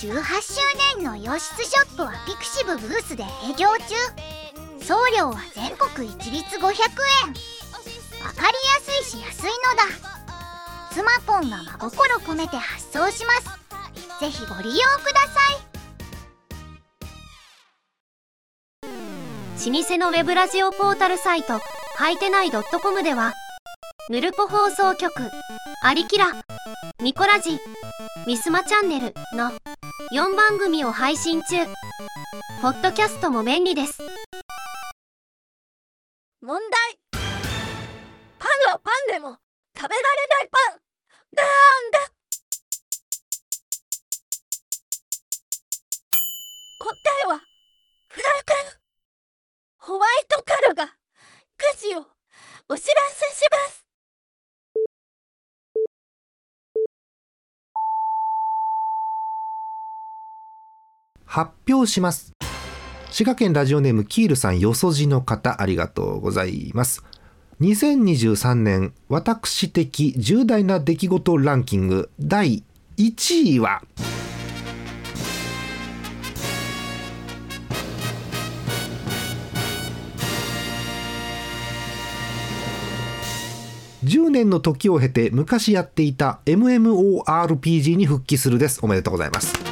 [0.00, 0.14] 18周
[0.96, 3.94] 年の洋室ショップはピクシブブースで営業中。
[4.82, 6.64] 送料は全国一律500円。
[6.64, 9.84] わかりやすいし安いのだ。
[10.90, 14.20] スマポンが真心込めて発送します。
[14.20, 15.70] ぜひご利用ください。
[19.70, 21.60] 老舗のウェブラジオポータルサイト
[21.96, 23.34] はいてない .com では
[24.08, 25.12] ヌルポ放送局
[25.84, 26.42] アリキラ
[27.02, 27.58] ミコラジ
[28.26, 29.52] ミスマチャンネルの
[30.08, 31.66] 4番組を配信中。
[32.62, 34.02] ポッドキャストも便利です。
[36.40, 37.20] 問題。
[38.38, 39.36] パンはパンでも
[39.76, 40.80] 食べられないパン。
[41.36, 41.98] なんだ。
[46.80, 46.86] 答
[47.24, 47.40] えは
[48.08, 48.56] フライパン。
[49.76, 50.92] ホワイトカルがく
[51.78, 52.06] じを
[52.68, 53.89] お知らせします。
[61.30, 62.32] 発表します。
[63.12, 67.04] 滋賀県ラジオネームキールさんよそじの方ありがとうございます。
[67.60, 72.64] 2023年私的重大な出来事ランキング第
[72.96, 73.82] 1位は
[84.02, 88.80] 10年の時を経て昔やっていた MMORPG に復帰するです。
[88.82, 89.69] おめでとうございます。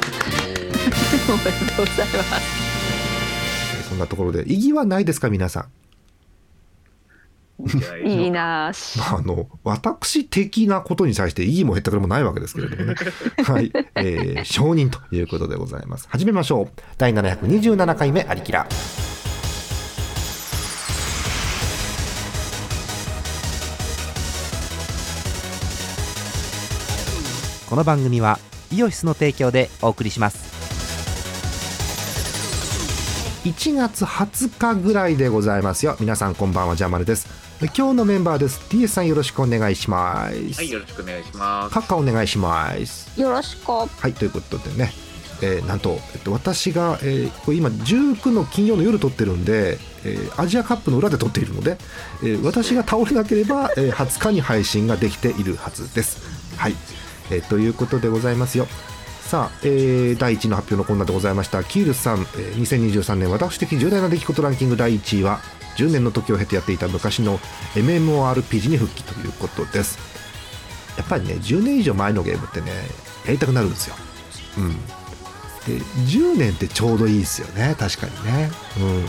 [1.31, 4.43] おめでとうございますそんなところで。
[4.47, 5.69] 意義はないですか皆さん？
[8.07, 12.95] いいなぁまあ、あの私的なことに対して意義も減ったくれもないわけですけれどもね。
[13.43, 16.07] はい、えー、承認ということでございます。
[16.09, 16.81] 始めましょう。
[16.97, 18.67] 第727回目ありきら
[27.69, 28.39] この番組は
[28.71, 30.58] イオシスの提供でお送りします
[33.43, 35.95] 1月20日ぐらいでございますよ。
[36.01, 37.27] 皆さんこんばんはジャマルです。
[37.77, 38.59] 今日のメンバーです。
[38.69, 40.35] TS さんよろしくお願いします。
[40.57, 41.73] はい、よろしくお願いします。
[41.73, 43.19] カッカお願いします。
[43.19, 43.71] よろしく。
[43.71, 44.91] はいということでね、
[45.41, 51.77] えーなんと、えっと、私が、えーこれ今19の金曜の夜撮ってるんで、えーアジアカップの裏で撮っているので、
[52.21, 56.19] えー私が倒れなければ、えー20日に配信ができているはずです。
[56.57, 56.75] はい、
[57.31, 58.67] えーということでございますよ
[59.29, 61.63] さあ、えー第1位の発表のコーナーでございました。
[61.63, 65.39] キールさん、えー2023年私的重大な出来事ランキング第1位は
[65.77, 67.37] 10年の時を経てやっていた昔の
[67.75, 69.99] MMORPG に復帰ということです。
[70.97, 72.71] やっぱりね10年以上前のゲームってね
[73.23, 73.95] やりたくなるんですよ。
[74.57, 74.75] うん。
[75.67, 77.75] で10年ってちょうどいいですよね。
[77.77, 78.49] 確かにね。
[78.79, 79.05] うん。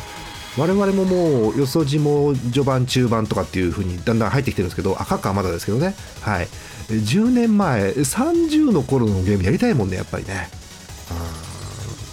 [0.58, 5.94] 我々ももうよそじも序盤中盤とかっていう風にだんだん入ってきてるんですけど赤かまだですけどね。
[6.20, 6.48] はい。
[6.94, 10.48] 10年前30の頃のゲームやりたいもんねやっぱりね。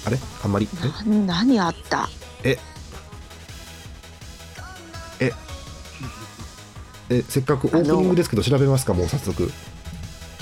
[0.05, 0.17] あれ？
[0.43, 0.67] あんまり？
[1.25, 2.09] 何あった？
[2.43, 2.57] え？
[5.19, 5.31] え？
[7.09, 9.49] えせっかくオープニングですけど調べますかもう早速。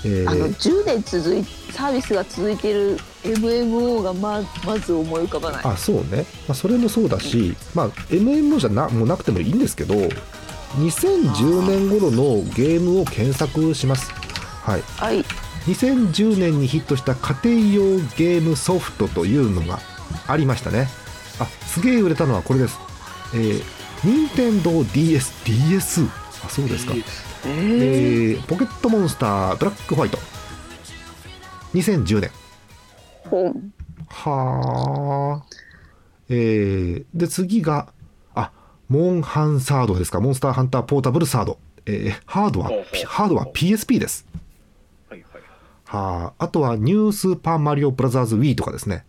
[0.03, 0.29] えー。
[0.29, 5.61] あの10年続いサービスが続いている MMO がままず思い浮かばない。
[5.63, 14.11] あそうね、まあ、それもそうだし、まあ、MMO じゃなもうなくてもいいんですけど2010年頃のゲームを検索します
[14.65, 14.81] はい。
[14.97, 15.23] はい。
[15.67, 19.79] 2010年にヒットした家庭用ゲームソフトというのが
[20.27, 20.87] ありましたね。
[21.39, 22.79] あすげえ売れたのはこれです。
[23.33, 23.63] えー、
[24.03, 26.01] 任天堂 DS DS
[26.45, 26.93] あそうですか。
[26.95, 30.17] えー、えーポケットモンスターブラックホワイト。
[31.73, 32.31] 2010年
[33.29, 33.73] 本
[34.07, 35.55] はあ。
[36.29, 37.91] えー、で、次が、
[38.33, 38.51] あ、
[38.87, 40.19] モンハンサードですか。
[40.19, 41.59] モンスターハンターポータブルサード。
[41.85, 44.25] えー、ハードはほうほう、ピハードは PSP です。
[45.95, 46.43] はあ。
[46.45, 49.05] あとは、ニュースーパーマリオブラザーズ Wii とかですね。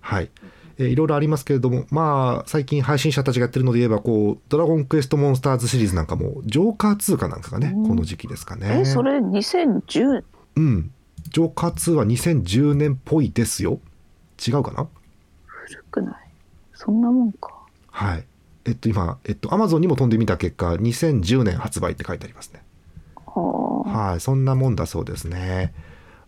[0.00, 0.30] はい。
[0.78, 8.80] えーいろいろありますけれども、まあ、最近配信者たちがやってるので言えば、こう、ドラゴンクエストモンスターズシリーズなんかも、ジョーカー2かなんかがね、うんこの時期ですかね。
[8.80, 10.24] えそれ2010
[10.56, 10.60] う？
[10.60, 10.90] ん。
[11.30, 13.78] ジョーカー2は2010年っぽいですよ。
[14.44, 14.88] 違うかな？
[15.46, 16.14] 古くない？
[16.74, 17.52] そんなもんか
[17.90, 18.24] はい。
[18.64, 22.62] えっと、今、えっと、アマゾンにも飛んでみた結果、2010年発売って書いてありますね。
[23.26, 24.20] はあはい。
[24.20, 25.72] そんなもんだそうですね。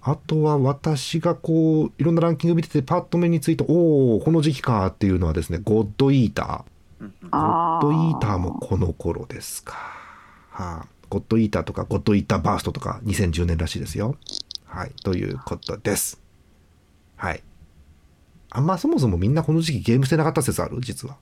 [0.09, 7.05] あとは私がこう、いろんなランキング見てて、パッと目について、おおこの時期かっていうのはですね、ゴッドイーター。
[7.29, 9.75] ゴッドイーターもこの頃ですか。
[10.51, 14.15] はい、ゴッドイーターとか、ゴッドイーターバーストとか、2010年らしいですよ。
[14.65, 14.93] はい。
[15.03, 16.23] ということです。
[17.17, 17.43] はい。
[18.51, 20.81] あんまそもそもみんなこの時期ゲームしてなかった説ある？
[20.81, 21.17] 実は。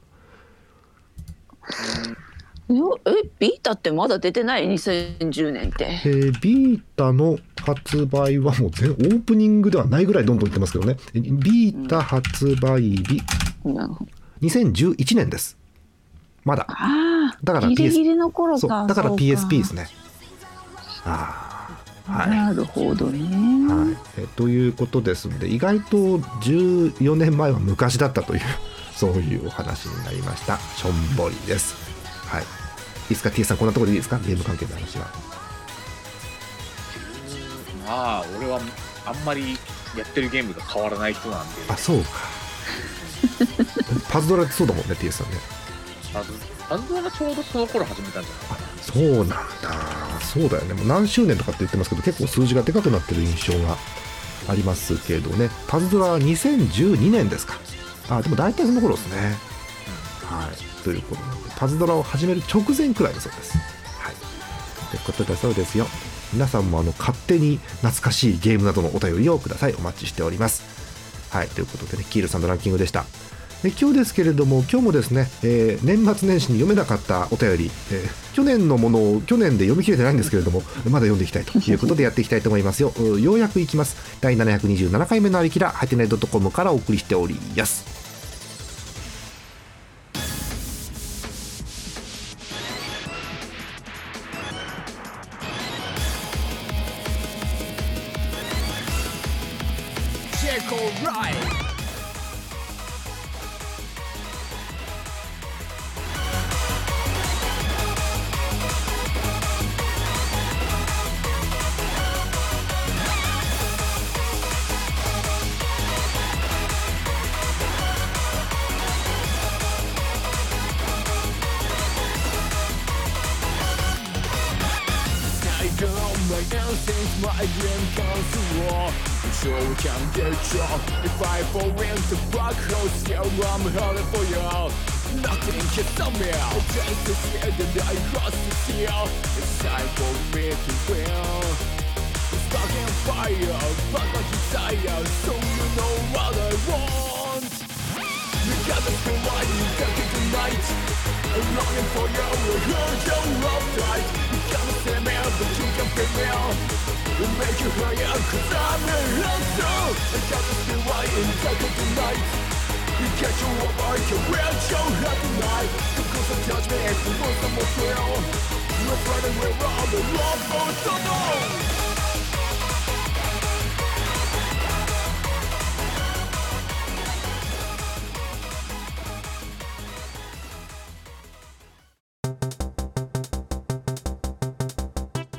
[2.69, 6.00] よえビータってまだ出てない？2010年って。
[6.05, 10.96] えービータの発売はもう全オープニングではないぐらいどんどんいってますけどね。
[11.14, 13.22] えビータ発売日。
[13.64, 14.11] なるほど。
[14.43, 15.58] 2011年です。
[16.44, 16.66] まだ。
[16.69, 18.87] あだからあギリ PS ギリの頃か。
[18.87, 19.88] だから PSP ですね。
[21.05, 21.50] あ
[22.06, 22.31] あはい。
[22.31, 23.19] なるほどね、
[23.72, 28.40] はい、えということですので意外と14年前は昔だったという
[28.94, 30.58] そういうお話になりました。
[30.58, 31.94] しょんぼりです
[32.26, 32.42] はい。
[32.42, 32.44] い
[33.06, 34.18] いですか T さんこんなところでいいですか？
[34.18, 35.06] ゲーム関係の話は。
[37.86, 38.60] まあ、俺は
[39.04, 39.58] あんまり
[39.96, 42.08] やってるゲームが変わらない人なんで、あそうか。
[44.10, 45.36] パズドラってそうだもんね T さんね。
[46.12, 46.32] パズ
[46.68, 48.82] パズドラがちょうどその頃始めたんじゃないかな。
[48.82, 50.20] そうなんだ。
[50.20, 50.74] そうだよね。
[50.74, 53.76] もう何周年とかって言ってますけど結構数字がでかくなってる印象が
[54.48, 55.50] ありますけどね。
[55.68, 57.58] パズドラは2012年ですか。
[58.08, 59.36] あでも大体その頃ですね。
[60.24, 63.56] はいということなのでパズドラを始める直前くらいだそうです。
[63.58, 64.14] はい。
[64.90, 65.86] ということだそうですよ。
[66.32, 69.75] 皆さんもあの勝手に懐かしいゲームなどのお便りをください。
[69.75, 70.62] お待ちしております。
[71.31, 73.04] はいということでねキールさんのランキングでした。
[73.62, 80.60] で今日ですけれども今日もですね、えー年末年始に読めなかったお便り、えー去年のものを去年で読み切れてないんですけれども
[80.90, 82.92] まだ読んでいきたいということでやっていきたいと思いますよ。
[82.98, 84.19] うようやくいきます。
[84.20, 87.94] 第727回目のありきらはてね .com からお送りしております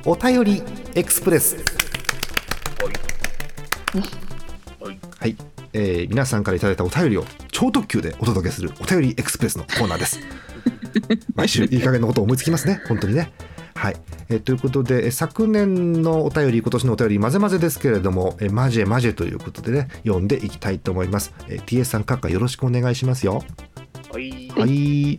[0.08, 0.62] お便り
[0.94, 1.62] エクスプレスは
[4.92, 5.00] い。
[5.20, 5.36] はい、
[5.74, 7.26] えー皆さんからいただいたお便りを
[7.56, 10.20] 超特急でお届けするお便りエクスプレスのコーナーです。
[11.36, 12.82] 毎週いい加減のことを思いつきますね。
[12.86, 13.32] 本当にね。
[13.76, 13.96] はい、
[14.28, 23.42] えーということでえー昨年のお便り今年のお便り混ぜ混ぜですけれどもえーマジェマジェということでね読んでいきたいと思います、えー TS さん閣下よろしくお願いしますよ。
[24.12, 24.50] はい。
[24.50, 25.18] はい。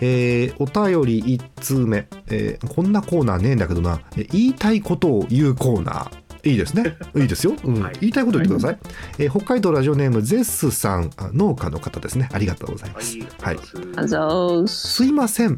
[0.00, 6.23] えーお便り1通目、えーこんなコーナーねえんだけどな、えー言いたいことを言うコーナー。
[6.44, 6.96] いいですね。
[7.16, 7.54] いいですよ。
[7.64, 8.78] うんはい言いたいこと言ってください。
[9.18, 12.28] えー北海道ラジオネームゼッスさん、あ農家の方ですね。
[12.32, 13.16] ありがとうございます。
[13.40, 13.58] はい。
[13.96, 15.56] あざーすすいません。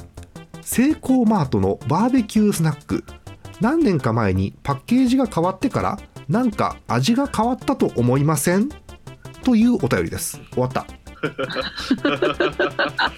[0.63, 3.05] セイコーマートのバーベキュースナック。
[3.61, 8.69] 何年か前にパッケージが変わってから、なんか味が変わったと思いません？
[9.45, 10.41] というお便りです。
[10.53, 10.87] 終わった。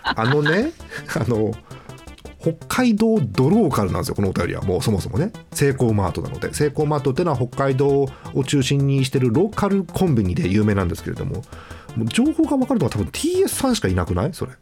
[0.04, 0.72] あのね、
[1.18, 1.52] あの、
[2.40, 4.62] 北海道ドローカルなんですよ、このお便りは。
[4.62, 6.54] もうそもそもね、セイコーマートなので。
[6.54, 11.42] セイコーマートっていうのは北海道を中心にしてるローカルコンビニで有名なんですけれども、
[11.96, 14.34] もう情報がわかるのは多分 TS さんしかいなくない？
[14.34, 14.52] それ。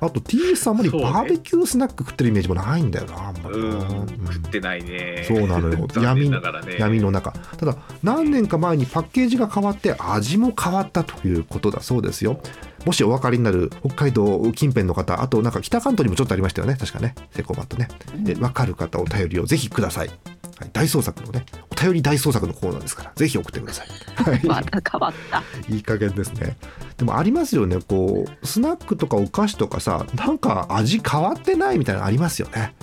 [0.00, 3.64] あと TS さんあんまりバーベキュースナック食ってるイメージもないんだよな、あんまりな。
[3.64, 5.24] うん、うん食ってないね。
[5.26, 5.86] そうなのよ。
[5.92, 6.76] 残念ながらね。
[6.78, 7.32] 闇の中。
[7.32, 12.40] ただ何年か前にパッケージが変わって味も変わったということだそうですよ。
[12.84, 16.76] もしお分かりになる北海道近辺の方あとなんか北関東にもちょっとありましたよね。
[16.78, 17.14] 確かね。
[17.30, 20.10] セコマットねで分かる方お便りをぜひください、
[20.60, 23.88] はい、大捜索のねお便り大捜索のコーナーですからぜひ送ってください、
[24.22, 25.42] は いまた変わった。
[25.72, 26.56] いい加減ですね。
[26.96, 32.74] でもありますよねこうスナックとかお菓子とかさなんか味変わってないみたいなのありますよね。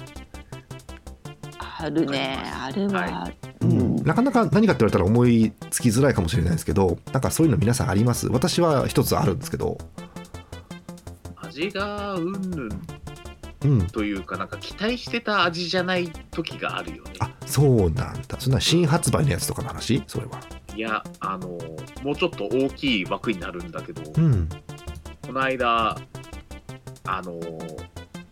[1.79, 2.37] あるね。
[2.43, 3.95] あれは、はうん。
[4.03, 8.27] なかなか何かって言われたら思いつきづらいかもしれないですけどなんかそういうの皆さんあります？
[8.27, 9.77] 私は一つあるんですけど。
[11.37, 12.69] 味がうんぬん
[13.91, 17.13] というかなんか期待してた味じゃない時があるよね。
[17.19, 18.39] あそうなんだ。
[18.39, 20.03] そんな新発売のやつとかの話？
[20.07, 20.39] それは。
[20.75, 21.47] いやあの
[22.01, 24.49] もうちょっと大きい枠になるんだけど、うん。
[25.21, 25.97] この間
[27.05, 27.39] あの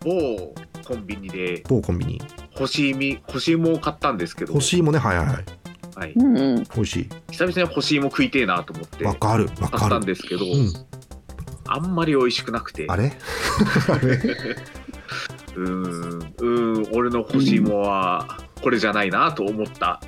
[0.00, 2.22] 某コンビニで某コンビニ。
[2.56, 4.52] 干し芋干し芋を買ったんですけど。
[4.54, 4.98] 干し芋ね。
[4.98, 5.44] はいはいはい。
[5.94, 6.64] はい、うんうん。
[6.64, 9.04] 美味し久々に干し芋食いてえなと思って。
[9.04, 9.46] いわかる。
[9.60, 10.72] わ買ったんかるですけど、うん。
[11.66, 12.86] あんまり美味しくなくて。
[12.88, 13.12] あれ？
[13.88, 14.18] あれ？
[15.56, 20.00] うーんうーん俺の干し芋はこれじゃないなと思った。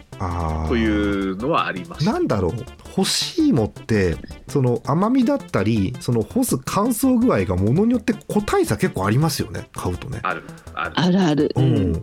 [0.68, 2.52] というのはありましたなんだろう
[2.94, 4.16] 干し芋って
[4.46, 10.20] その甘みだったりその干す乾燥具合がものによって個体差結構ありますよね買うとね。
[10.22, 10.44] ある
[10.74, 10.92] ある。
[10.94, 11.52] あるある。
[11.56, 12.02] うん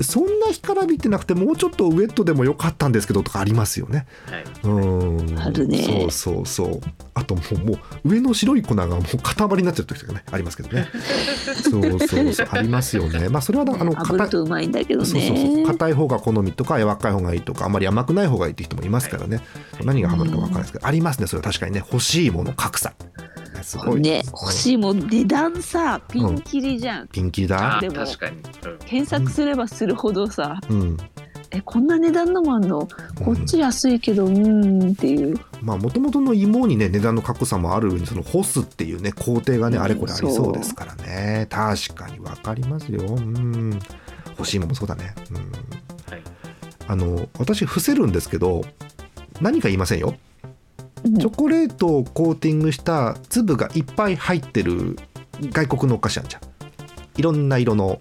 [0.00, 4.06] そんな干からびってなくてもうちょっとウエットでもよかったんですけどとかありますよね。
[4.26, 4.44] はい。
[4.64, 5.38] うん。
[5.38, 5.82] あるね。
[5.82, 6.80] そうそうそう。
[7.14, 10.88] あともうもう上の白い粉がもう塊になっちゃう時とかねありますけどね。
[11.62, 12.48] そうそうそう。
[12.50, 13.28] ありますよね。
[13.28, 15.56] まあそれはあの炙るとうまいんだけどそうそうそう。
[15.56, 15.64] ね。
[15.66, 19.40] 硬い方が好みとか柔らかい方がいいとかあんまり甘くない方がいいって人もいますからね、
[19.84, 21.26] 何がハマるか分からないですけど、ありますね。
[21.26, 21.78] それは確かにね。
[21.78, 22.94] 欲しいもの格差
[23.64, 24.00] すごい。
[24.00, 27.08] ね、うん欲しいもん値段さピンキリじゃん。
[27.08, 28.78] ピンキリあだでも確かに、うん。
[28.78, 30.96] 検索すればするほどさ、うん。
[31.50, 32.88] えこんな値段のもあんの？
[33.24, 35.38] こっち安いけどうーんっていう。
[35.62, 40.52] まあもともとの芋にね値段の格差もある上にその干すっていうね工程がね、うんあれこれありそう。
[40.52, 41.46] ですからね。
[41.50, 43.02] 確かに分かりますよ。
[43.02, 43.78] うん。
[44.30, 45.14] 欲しいものもそうだね。
[45.30, 45.36] うん。
[45.36, 46.22] はい。
[46.88, 48.64] あの私伏せるんですけど
[49.40, 50.08] 何か言いませんよ。
[50.08, 50.16] うん
[51.04, 54.96] チョコレートをコーティングした粒がいっぱい入ってる
[55.52, 56.42] 外国のお菓子あんじゃん。
[57.16, 58.00] いろんな色の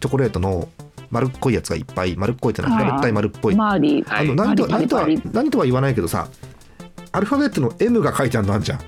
[0.00, 0.68] チョコレートの
[1.10, 3.54] 丸っこいやつがいっぱい丸っこいってのは平べったい丸っぽい。
[4.08, 6.28] あの何とは何とは言わないけどさ
[7.12, 8.80] アルファベットの M が書いてあるのあんじゃん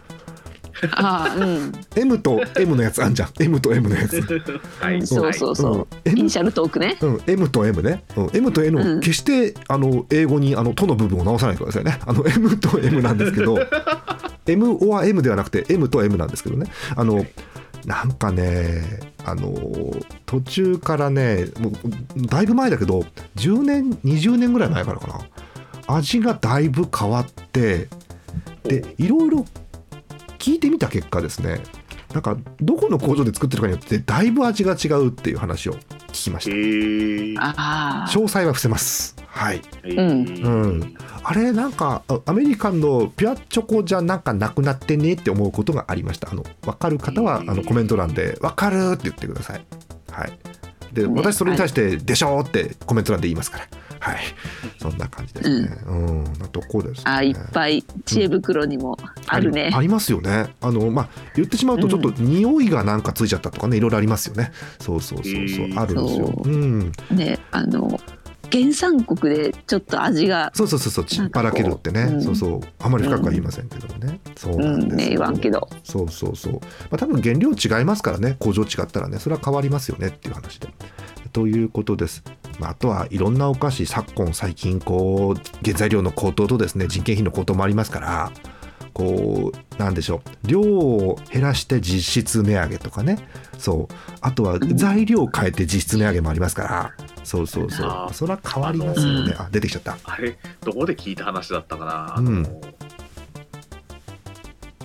[0.91, 1.73] ああうん。
[1.95, 3.31] M と M のやつあんじゃん。
[3.41, 4.21] M と M のやつ、
[4.81, 5.07] はい。
[5.07, 6.99] そうそうそう、うん、M イニシャルトークね。
[7.01, 8.99] うん、M と M ね、うん、M と N うん。
[8.99, 11.99] を決して、あの英語にあの「と」の部分を直さないでくださいね。
[12.05, 13.59] あの M と M なんですけど。
[14.47, 16.67] M or M ではなくて M と M なんですけどね。
[16.97, 17.25] あの
[17.87, 19.53] なんかねあの
[20.27, 23.05] 途中からねもうだいぶ前だけど
[23.37, 25.21] 10年20年ぐらい前からかな。
[25.87, 27.89] 味がだいぶ変わって
[28.65, 29.45] でいろいろ
[30.43, 31.61] 聞いてみた結果ですね
[32.13, 35.75] なんかどこの工場で作ってるかによってだいぶ味が違うっていう話を
[36.09, 36.51] 聞きました。
[36.51, 37.37] へー。
[37.41, 39.17] ああ詳細は伏せます。
[39.27, 39.63] はい。
[39.83, 40.95] はいうん。
[41.23, 46.29] あれなんかあアメリカンのピュアチョコじゃなんかなくなってねって思うことがありました。
[46.31, 49.65] あの分かる方はあのコメント欄で「分かる」って言ってください。
[50.11, 50.33] はい。
[50.93, 51.15] でね。
[51.17, 53.69] 私それに対して「でしょ」ってコメント欄で言いますから
[54.03, 54.19] はい。
[54.81, 55.79] そんな感じですね。
[55.87, 56.25] うん。
[56.25, 57.03] なとこですね。
[57.05, 59.67] あいっぱい知恵袋にもあるね。
[59.67, 59.75] あり。
[59.77, 60.53] ありますよね。
[60.61, 64.51] あのまあ言ってしまうとちょっと匂いがなんかついちゃったとかねいろいろありますよね。
[64.81, 65.69] そうそうそうそう。
[65.77, 66.27] あるんですよ。
[66.27, 66.51] そう。
[66.51, 66.93] うん。
[67.13, 68.01] ねあの
[68.51, 71.05] 原産国でちょっと味がそうそうそうそう。
[71.05, 72.23] ちっぱらけるってね、なん。
[72.23, 72.61] そうそう。
[72.81, 75.69] あまり深くは言いませんけどもね、そううなんですね言わんけど。
[75.85, 76.61] そうそうそう、ま
[76.93, 78.37] あ、多分原料違いますからね。
[78.41, 79.21] 工場違ったらね。
[79.21, 80.69] それは変わりますよねっていう話で。
[81.33, 88.33] ということです、まあ、あとはいろんなお菓子昨今最近こう原材料の高騰とですね人件費の高騰もありますから
[88.93, 93.19] こうなんでしょう量を減らして実質値上げとかね
[93.59, 93.95] そう。
[94.21, 96.93] あとは材料を変えて実質値上げもありますから
[97.25, 98.09] そうそうそう。
[98.13, 99.35] それは変わりますよね。
[99.39, 99.97] あ出てきちゃった。
[100.05, 102.17] あれどこで聞いた話だったかな？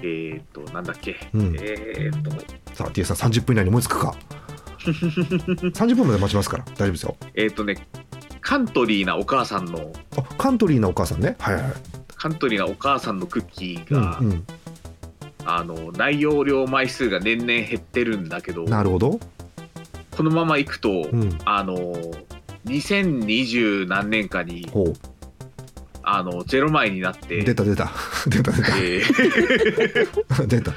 [0.03, 1.55] えーっとなんだっけ、うん。
[1.59, 2.31] えーっと。
[2.75, 4.15] さあ T さん30分以内に思いつくか
[4.91, 7.17] 30分まで待ちますから大丈夫ですよ。
[7.33, 7.87] えーっとね
[8.41, 11.35] カントリーなお母さんのあカントリーなお母さんね。
[11.39, 11.63] はいはい。
[11.63, 11.73] はい
[12.15, 14.47] カントリーなお母さんのクッキーうんが、うん。
[15.45, 19.19] あの内容量枚数が年々減ってるんだけどなるほど。
[20.15, 21.37] このままいくと、うん。
[21.45, 21.75] あの
[22.65, 24.93] 2020何年かにほ
[26.09, 27.39] あのゼロ枚になって。
[27.39, 27.91] う出た出た。
[28.27, 28.77] 出た 出た。
[28.77, 30.71] えー 出た。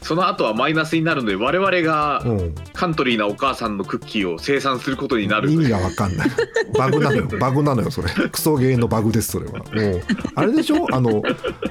[0.00, 2.24] その後はマイナスになるので我々が
[2.72, 5.50] カントリーなお母さんのクッキーを生産することになる。
[5.50, 6.30] 意味がわかんない。
[6.78, 7.28] バグなのよ。
[7.38, 8.08] バグなのよそれ。
[8.30, 9.52] クソゲーのバグですそれは。
[9.58, 9.64] も
[9.98, 10.02] う
[10.34, 10.86] あれでしょ？
[10.94, 11.22] あの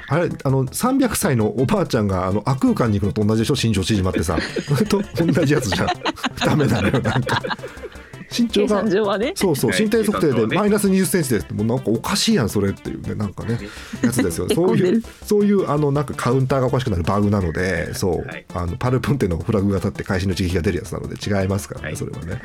[0.10, 3.56] あれあの300歳のおばあちゃんがあの悪空間に行くのと同じでしょ？
[3.68, 4.38] 身長縮まってさ。
[4.88, 5.88] と同じやつじゃん。
[6.46, 7.42] ダメなのよなんか
[8.32, 9.34] 身長計が算上はね。
[9.36, 9.82] そうそうはい。
[9.82, 11.46] 身体測定でマイナス20センチです。
[11.46, 13.60] ってもうなんかおかしいやんそれっていうねなんかね
[14.02, 14.48] やつですよ。
[14.50, 18.46] へそういうそういうあのなんかカウンターがおかしくなるバグなのでそう、はい。
[18.54, 21.98] あのパルプンテのフラグが立って会心の刺激が出るやつなので違いますからね、はい。
[21.98, 22.32] それはね。
[22.32, 22.42] はい。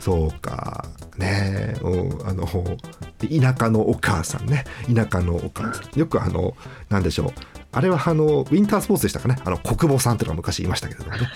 [0.00, 0.84] そうか。
[1.16, 1.74] ね。
[1.76, 4.64] え、うん、あの田舎のお母さんね。
[4.92, 5.98] 田舎のお母さん。
[5.98, 6.56] よくあの
[6.88, 7.32] なんでしょう。
[7.70, 9.36] あれはあのウィンタースポーツでしたかね。
[9.44, 11.28] あの国母さんっていうのが昔いましたけれどもね。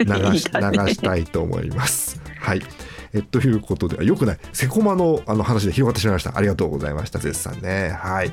[0.32, 2.20] 流し流したいと思います。
[2.40, 2.62] はい
[3.14, 4.38] えということでよくない。
[4.52, 6.36] セコマのあの話で広がってしまいました。
[6.36, 7.20] ありがとうございました。
[7.20, 7.90] 絶賛ね。
[7.90, 8.30] はい。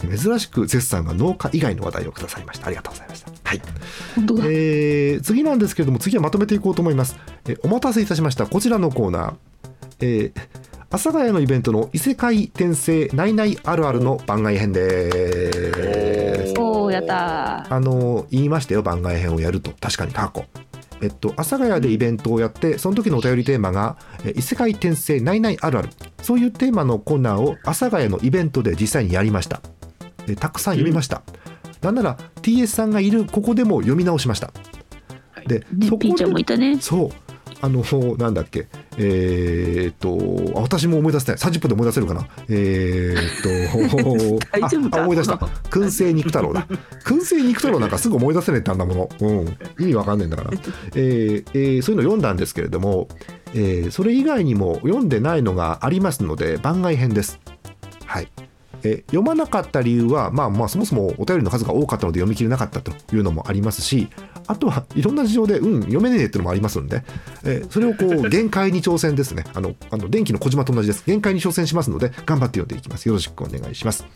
[0.00, 2.66] 珍しく絶賛が農家以外の話題をくださいました。
[2.66, 3.30] ありがとうございました。
[3.44, 3.62] はい。
[4.16, 4.44] 本当だ。
[4.46, 8.46] えー次なんですけれども次はまとめていこうと思います、えーお待たせいたしました。
[8.46, 9.34] こちらのコーナー、
[10.00, 10.40] えー
[10.90, 16.54] 阿佐ヶ谷のイベントの異世界転生ナイナイあるあるの番外編です。
[16.58, 18.82] おーやったあの言いましたよ。
[18.82, 19.72] 番外編をやると。
[19.80, 20.44] 確かに過去
[21.02, 25.90] えっと阿佐ヶ谷でイベントをやってその時のお便りテーマがえ異世界転生ナイナイあるある。
[26.22, 29.60] そういうテーマのコーナーを阿佐ヶ谷のイベントで実際にやりました。
[30.26, 31.22] えたくさん読みました、
[31.82, 34.52] なんなら TS さんがいるここでも読み直しました。
[35.46, 36.78] でねそこでいたね。
[36.80, 37.10] そう
[37.64, 37.82] あの
[38.16, 38.66] なんだっけ。
[38.98, 39.94] えーっ
[40.52, 41.40] とあ私も思い出せない。
[41.40, 42.26] 30分で思い出せるかな。
[42.48, 45.02] えーっと 大丈夫か？
[45.02, 45.34] 思い出した。
[45.36, 46.66] 燻製肉太郎だ。
[47.04, 49.46] 燻製肉太郎なんかすぐ思い出せねえってあんなもの、うん、
[49.78, 50.50] 意味わかんねえんだから、
[50.94, 53.08] えーえーそういうの読んだんですけれども、
[53.54, 57.40] えーそれ以外にも読んでないのがありますので番外編です。
[58.04, 58.28] はい。
[58.82, 64.08] えー読まなかった理由は、まあ、まあそもそもお便りの数が多かったので読み切れなかったというのもありますし
[64.46, 67.02] あとはいろんな事情で、うん、読めねえっていうのもありますんで、
[67.44, 69.44] えーそれをこう 限界に挑戦ですね。
[69.54, 71.04] あのあの電気の小島と同じです。
[71.06, 73.06] 限界に挑戦しますので頑張って読んでいきます。
[73.06, 74.06] よろしくお願いします。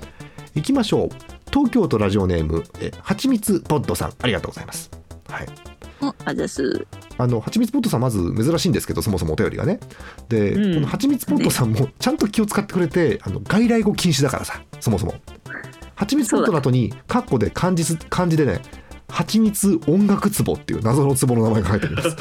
[0.55, 1.09] いきましょう。
[1.51, 4.13] 東京都ラジオネームえはちみつポッドさん。
[4.21, 4.91] ありがとうございます。
[5.29, 5.47] はい。
[6.01, 6.87] おあざす。
[7.17, 9.81] あのはちみつポットさんまず珍しいんですけどそもそもお便りがね。
[10.29, 10.75] で、うん。
[10.75, 15.15] このはちみつポットさんもちゃんと気を使ってくれてあの外来語禁止だからさそもそも。
[15.95, 18.63] はちみつポットの後にカッコで漢字す漢字でね
[19.09, 22.17] はちみつ音楽壺っていう謎の壺の名前が書いてあります。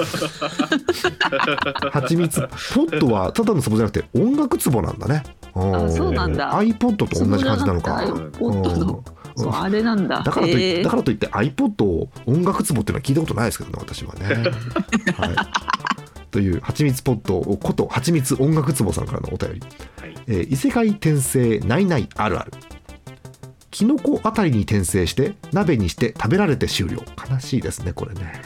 [1.91, 2.41] はちみつ
[2.73, 5.23] ポットはただの壺じゃなくて音楽壺なんだね。
[5.53, 6.53] あそうなんだ。
[6.53, 7.95] iPod と同じ感じなのか。
[7.97, 9.03] iPod の
[9.37, 9.43] うん。
[9.43, 10.21] そうあれなんだ。
[10.23, 14.25] だからといだからといって iPod を音楽壺っていうのは聞いたことないですけどね私はね。
[15.17, 15.35] はい、
[16.31, 19.59] というはちみつポットことはちみつ音楽壺さんからのお便り、
[20.01, 20.15] はい。
[20.27, 22.53] えー異世界転生ないないあるある
[23.71, 27.03] キノコあたりに転生して鍋にして食べられて終了。
[27.29, 28.41] 悲しいですねこれね。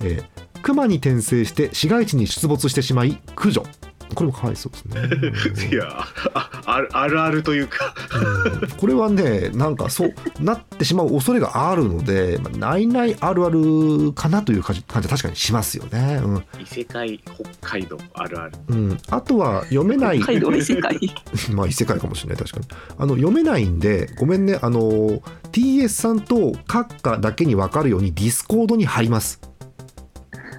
[0.00, 3.64] えー熊に転生して市街地に出没してしまい駆除
[4.14, 5.70] これもかわいそうですね。
[5.70, 7.94] いやああるあるあるというか。
[8.60, 8.68] うん。
[8.68, 16.20] これはねなんかそうなってしまう恐れがあるので、まあ、ないないあるあるかなという感じ感じは確かにしますよね。
[16.60, 18.52] 異世界北海道あるある。
[18.68, 18.78] うん。
[18.90, 20.18] うん、あとは読めない。
[20.18, 20.98] 北海道異世界。
[21.52, 22.66] まあ異世界かもしれない確かに。
[22.98, 29.40] あの読めないんでごめんねあの TS さんと閣下だけに分かるようにディスコードに貼ります。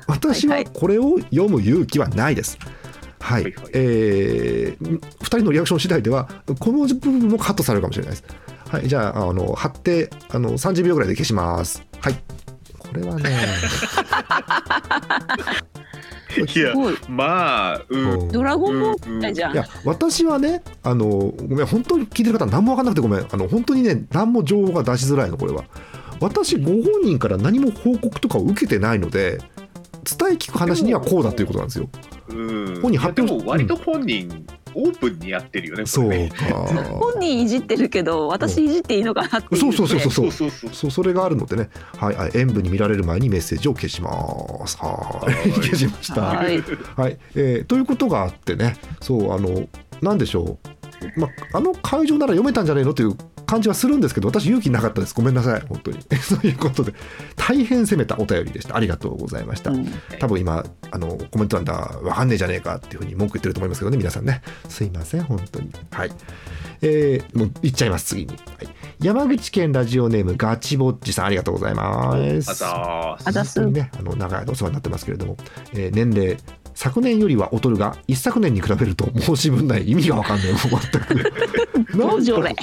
[0.07, 2.57] 私はこれを読む勇気はないです。
[2.59, 2.78] はい、はい
[3.19, 3.53] はい。
[3.73, 6.29] えー、2人のリアクション次第では
[6.60, 8.23] この部分もカットされるかもしれないです。
[8.67, 8.88] はい。
[8.88, 11.84] じゃああの貼ってあの30秒ぐらいで消します。
[11.99, 12.13] はい。
[12.77, 13.38] これはね。
[16.38, 16.97] いやすごい。
[17.08, 18.19] まあうん。
[18.21, 18.32] うん。
[18.32, 19.53] ドラゴンボールみたいじゃん。
[19.53, 23.27] いや私はねあのごめん本当に聞いてる方何も分かんなくてごめん。
[23.29, 25.65] あの本当にね何も情報が出しづらいのこれは。
[26.21, 29.39] 私ご本人から何も報告とかを受けてないので
[30.03, 31.89] 伝え聞く話にはこうだということなんですよ。
[32.29, 35.85] うん、本人発表でも割と本人、オープンにやってるよね。
[35.85, 36.45] そうか。
[36.99, 40.51] 本人いじってるけど、私いじっていいのかなってそうそうそうそうそう。
[40.71, 41.69] そうそれがあるのでね。
[41.97, 44.12] はい、はい、演舞に見られる前にメッセージを消しま
[44.67, 44.77] す。
[44.77, 45.51] はい。
[45.51, 46.21] 消しました。
[46.21, 46.63] はい。
[46.95, 48.77] はい、えー、ということがあってね。
[49.01, 49.67] そうあの
[50.01, 51.19] なんでしょう。
[51.19, 52.93] まあ、あの会場なら読めたんじゃないの？
[52.93, 53.15] という
[53.49, 55.15] 感じはするんですけど、私勇気なかったです。
[55.15, 55.97] ごめんなさい、本当に。
[56.21, 56.93] そういうことで。
[57.35, 58.75] 大変攻めたお便りでした。
[58.75, 59.71] ありがとうございました。
[59.71, 59.88] うん。
[60.19, 64.43] 多分今あのコメント欄だわかんねえじゃねえかっていうふうに文句言ってると思いますけどね皆さんね。
[64.67, 65.23] すいません。
[65.23, 65.71] 本当に。
[65.89, 66.12] はい。
[66.81, 68.38] えー、もう言っちゃいます次に、はい、
[69.01, 71.25] 山口県ラジオネームガチぼっちさん。
[71.25, 72.63] ありがとうございます。
[72.63, 73.65] あざーす。
[73.65, 75.38] ねあの長い間お世話になってますけれども、
[75.73, 76.38] えー年齢
[76.79, 80.53] 昨年よりは劣るが一昨年に比べると申し分ない意味がわかんない。
[80.53, 81.31] もう全く。
[81.97, 82.55] ボジョレ。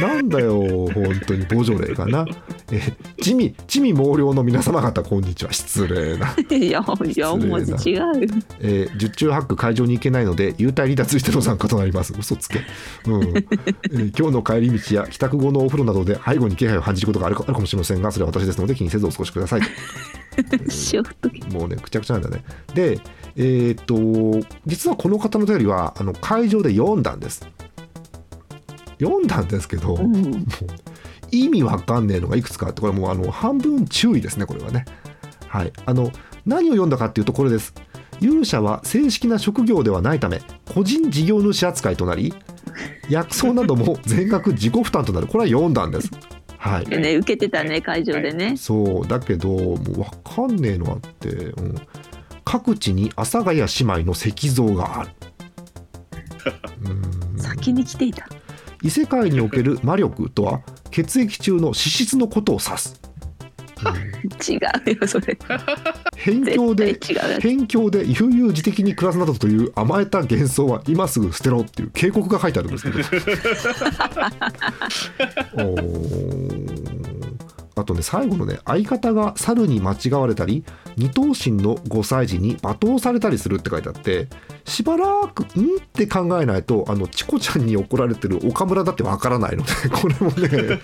[0.00, 0.60] ななんだよ
[0.92, 1.46] 本当に。
[1.46, 2.26] ボジョレーかな、
[2.72, 5.52] えー、地味地味猛量の皆様方こんにちは。
[5.52, 6.34] 失礼な。
[6.50, 8.02] いや4文字違う
[8.58, 12.12] えー、十中八九会場に行けないので優待離脱しての参加となります。
[12.18, 12.58] 嘘つけ、
[13.06, 13.22] うん。
[13.22, 19.60] えー今日の帰り道や帰宅後のお風呂などで背後に気配を感じることがあるかあるかもしれませんがそれは私ですので気にせずお過ごしください。
[21.52, 22.42] もうねくちゃくちゃなんだね。
[22.74, 22.98] で
[23.36, 27.46] えーっと実はこの方の便りはあの会場で読んだんです。
[29.00, 30.46] 読んだんですけど、もううん
[31.30, 34.84] 意味わかんねえのがいくつかあってこれもうあの半分注意ですねこれはね。
[35.48, 35.72] はい。
[35.84, 36.10] あの
[36.46, 37.74] 何を読んだかっていうとこれです。
[38.20, 40.40] 勇者は正式な職業ではないため
[40.72, 42.32] 個人事業主扱いとなり
[43.08, 45.26] 薬草なども全額自己負担となる。
[45.26, 46.10] これは読んだんです。
[46.56, 46.86] はい。
[46.86, 48.56] でね受けてたね会場でね。
[48.56, 49.08] そう。
[49.08, 51.74] だけどもう分かんねえのあって、うん、
[52.54, 55.10] 各地に阿佐ヶ谷姉妹の石像がある。
[57.34, 57.40] うん。
[57.40, 58.28] 先に来ていた。
[58.80, 60.60] 異世界における魔力とは
[60.92, 63.00] 血液中の脂質のことを指す、
[63.84, 63.94] う ん
[64.54, 65.36] 違うよそれ。
[66.16, 66.96] 辺境で
[67.42, 72.98] 辺境で悠々自適に暮らすなどという甘えた幻想は今すぐ捨てろっていう警告が書いてあるんですけど。
[75.54, 77.03] おー
[77.76, 80.64] あとね最後のね相方が猿に間違われたり
[80.96, 84.28] 二頭身の5歳児に罵倒されたりするって書いてあって
[84.64, 90.80] しばらくんって考えないとあのチコちゃんに怒られてる岡村だってわからないので これもね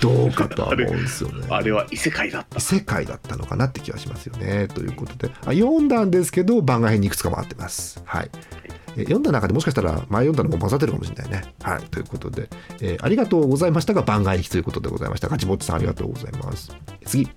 [0.00, 1.46] どうかとは思うんですよね。
[1.48, 4.68] あれは異世界だった異世界だったのかなって気がしますよね。
[4.68, 8.00] ということであ読んだんですけど番外編にいくつか回ってます。
[8.04, 8.30] はい
[8.64, 11.54] え読んだ中でもしかしたら前読んだのも混ざってるかもしれないね。
[11.62, 12.48] はい、ということで、
[12.80, 15.28] えーありがとうございましたが番外編ということでございました。
[15.28, 16.76] ガチボッチさんありがとうございます。
[17.04, 17.28] 次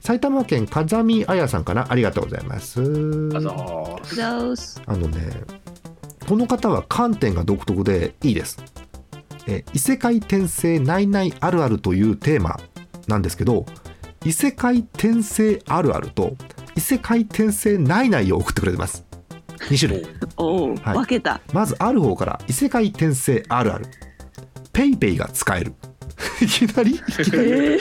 [0.00, 1.86] 埼玉県風見彩さんかな？
[1.90, 3.98] ありがとうございますあの
[5.08, 5.30] ね
[6.26, 8.62] この方は観点が独特でいいです。
[9.46, 12.60] え異世界転生ないないあるあるというテーマ
[13.08, 13.66] なんですけど
[14.24, 16.36] 異世界転生あるあると
[16.76, 19.04] 異世界転生ないないを送ってくれてます。
[19.68, 20.06] 2種類。
[20.36, 20.94] おお、はい。
[20.94, 21.40] 分けた。
[21.52, 23.86] まずある方から異世界転生あるある。
[24.72, 25.74] ペイペイが使える。
[26.42, 26.92] いきなり？
[26.92, 27.78] いきなりえ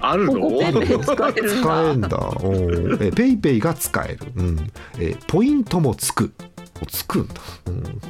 [0.00, 0.48] ああるの？
[0.58, 1.62] ペイペイ使えるんだ。
[1.62, 2.18] 使えんだ。
[2.18, 3.08] おー。
[3.08, 4.72] えペイペイが使える、うん。
[4.98, 6.32] えポイントもつく。
[6.82, 7.34] おつくんだ、
[7.68, 8.00] うん、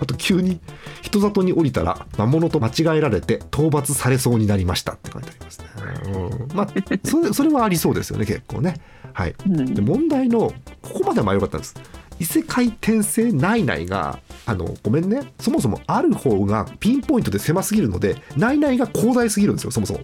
[0.00, 0.60] あと急に
[1.02, 5.66] 人里に降りたら魔物と間違えられて討伐されそうになりましたって書いてありますね、
[6.12, 6.68] うん、まあ
[7.04, 8.76] それそれはありそうですよね結構ね。
[9.14, 9.34] はい。
[9.48, 9.74] うん。
[9.74, 11.74] で問題のここまではまあ良かったんです
[12.18, 15.32] 異世界転生ないないがあのごめんね。
[15.40, 20.00] そもそもある方がピンポイントで狭すぎるのでないないが広大すぎるんですよそもそも。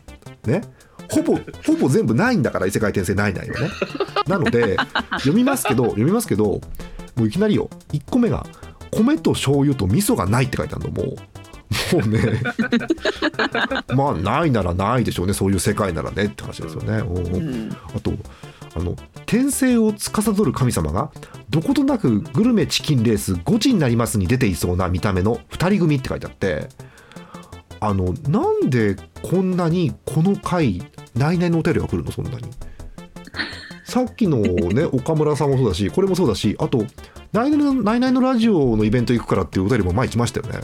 [0.46, 0.62] ね。
[1.10, 3.68] ほぼほぼ全部ないんだから異世界転生ないないはね。
[4.26, 4.76] なので
[5.12, 6.60] 読みますけど読みますけども
[7.24, 7.68] ういきなりよ。
[7.92, 8.46] 1個目が
[8.90, 11.02] 米と醤油と味噌がないって書いてあるの。
[11.02, 11.16] もう
[11.92, 12.42] もうね。
[13.94, 15.32] まあないならないでしょうね。
[15.32, 16.98] そういう世界ならねって話ですよね。
[16.98, 17.76] うん。
[17.94, 18.12] あと
[18.74, 21.10] あの転生を司る神様が
[21.48, 26.68] どことなくグルメチキンレース5時になりますに出ていそうな見た目の2人組って書いてあって
[27.80, 30.82] あのなんでこんなにこの回
[31.16, 32.12] 内々のお便りが来るの？
[32.12, 32.38] そんなに。
[33.84, 36.84] さっきのね岡村さんもそうだしこれもそうだしあと
[37.32, 40.60] 内々の内々のラジオのイベント行くからっていうお便りも前来ましたよね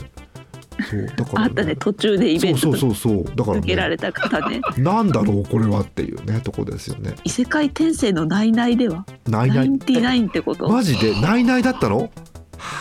[0.89, 4.61] そうだから、あったね途中でイベントそうそうそうだから、ね、受けられた方ね。
[4.77, 7.15] なんだろうこれはっていうねとこですよね。
[7.23, 9.05] 異世界転生のナイナイでは？
[9.27, 9.69] 内々ナイ。
[9.69, 10.69] ンティナインってこと？
[10.69, 11.19] マジで？
[11.21, 12.11] 内々だったの？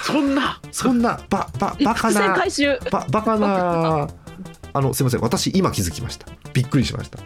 [0.04, 0.60] そんな。
[0.72, 1.20] そんな。
[1.28, 2.34] バババカな。
[2.34, 2.78] 回収。
[2.90, 4.08] ババカな。
[4.72, 5.20] あのすいません。
[5.20, 6.26] 私今気づきました。
[6.52, 7.18] びっくりしました。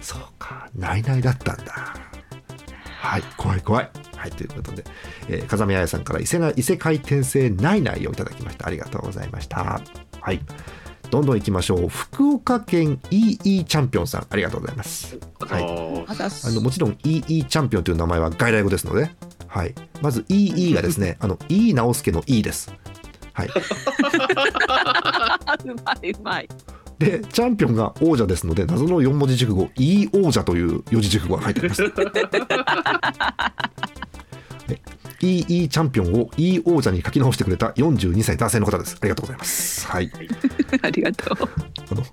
[0.00, 0.68] そうか。
[0.74, 1.94] 内々だったんだ。
[3.00, 3.22] はい。
[3.36, 3.90] 怖い怖い。
[4.16, 4.30] はい。
[4.30, 4.84] ということで、
[5.28, 8.66] えー風見彩さんから異世界異世界転生内々をいただきました。
[8.66, 9.80] ありがとうございました
[10.20, 10.40] はい。
[11.10, 11.88] どんどん行きましょう。
[11.88, 15.18] 福岡県 EE チャンピオンさんありがとうございます。
[15.40, 16.48] あざーす。
[16.48, 19.10] あのもちろん EE チャンピオンという名前は外来語ですので、
[19.48, 22.72] はい、まず EE がですね、 あの E 直輔の E です。
[23.32, 23.50] はい、う
[25.84, 26.48] まいうまい。
[26.98, 31.82] で、チャンピオンが王者ですので、謎の4文字熟語、E 王者という四字熟語が書いてあります。
[34.70, 34.80] え
[35.20, 38.96] EE チャンピオンを E 王者に書き直してくれた42歳男性の方です。
[39.00, 39.86] ありがとうございます。
[39.86, 40.10] はい。
[40.82, 41.48] ありがとう
[41.90, 42.04] あの、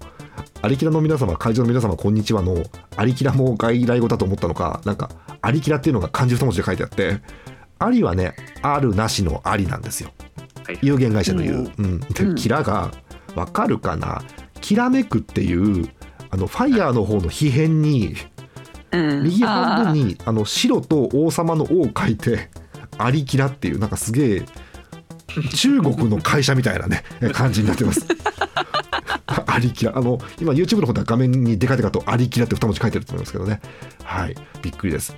[0.61, 2.63] アリキラの皆様、会場の皆様、こんにちはの、
[2.95, 5.09] アリキラも外来語だと思ったのか、なんか、
[5.41, 7.21] アリキラっていうのが漢字二文字で書いてあって、
[7.79, 10.11] アリはね、あるなしのありなんですよ。
[10.65, 11.71] はい有限会社の言う。
[11.77, 11.99] うん。
[11.99, 12.91] で、うんキラが、
[13.35, 14.21] わかるかな？
[14.59, 15.89] きらめくっていう、
[16.29, 18.37] あの、ファイヤーの方の皮辺に、うん
[19.23, 22.49] 右半分に、あの、白と王様の王を書いて、
[22.97, 24.45] アリキラっていう、なんかすげえ、
[25.55, 28.05] 中国の会社みたいなね、感じになってます。
[29.45, 29.97] アリキラ。
[29.97, 33.60] あの、今 YouTube の方では画面にデカデカとアリキラって二文字書いてると思いますけどね。
[34.03, 34.36] はい。
[34.62, 35.15] びっくりです。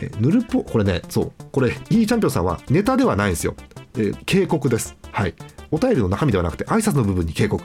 [0.00, 1.32] え、ヌルポ、これね、そう。
[1.50, 3.54] これ、いいチャンピオンさんはネタではないんですよ。
[3.96, 4.96] えー警告です。
[5.10, 5.34] はい。
[5.70, 7.62] お便りの中身ではなくて、挨拶の部分に警告。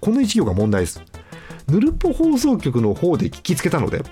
[0.00, 1.00] この一行が問題です。
[1.68, 4.04] ヌルポ放送局の方で聞きつけたので、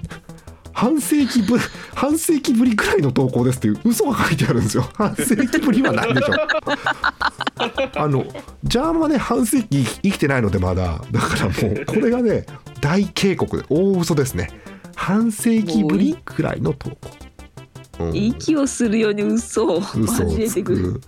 [0.81, 1.59] 半世紀ぶ
[1.95, 4.89] 半世紀ぶりくらいの投稿ですっていう嘘が書いてあるんですよ。
[4.95, 6.35] 半世紀ぶりはないでしょ。
[7.97, 8.25] あの
[8.65, 11.05] ジャーマはね半世紀生きてないのでまだ。
[11.11, 11.51] だからも
[11.83, 12.47] うこれがね
[12.81, 13.59] 大警告。
[13.59, 14.49] で大嘘ですね。
[14.97, 16.97] 半世紀ぶりくらいの投稿、
[17.99, 18.17] うん。
[18.17, 20.93] 息をするように嘘を交えてくる。
[20.95, 21.01] く。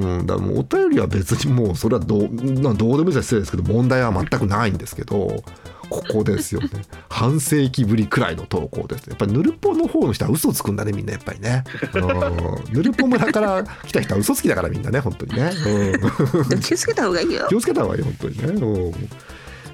[0.00, 5.42] うん、だもうお便りは別にもうそれはどうなどうでもいいです失礼ですけど問題は全くないんですけど
[5.90, 6.68] ここですよね。
[7.08, 15.50] 半世紀ぶりくらいの投稿ですやっぱりヌルポの方の人は嘘つくんだねみんなやっぱりね、うん、ヌルポ村から来た人は嘘つきだからみんなね本当にね、
[16.62, 17.46] 気をつけた方がいいよ。
[17.48, 17.54] 気。
[17.54, 18.94] をつけた方がいい本当にね、うん。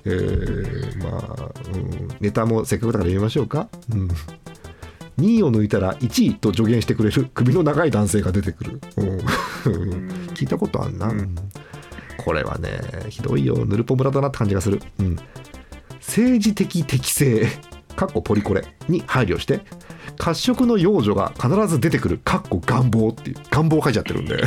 [0.07, 4.09] えーまあ、うん、ネタもせっかくだから読みましょうか、うん、
[5.19, 9.19] 2位を抜いたら1位と助言してくれる首の長い男性が出てくる、うん、
[10.35, 11.35] 聞いたことあんな、うん。
[12.19, 13.65] これはねひどいよ。
[13.67, 15.19] ヌルポ村だなって感じがする、うん、
[16.07, 17.47] 政治的適性
[17.97, 19.61] かっこポリコレに配慮して
[20.19, 24.45] 褐色の幼女が必ず出てくるかっこ願望っていう願望書いちゃってるんで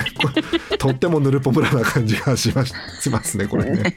[0.78, 2.66] とってもヌルポ村な感じがしま
[3.24, 3.94] すねこれね。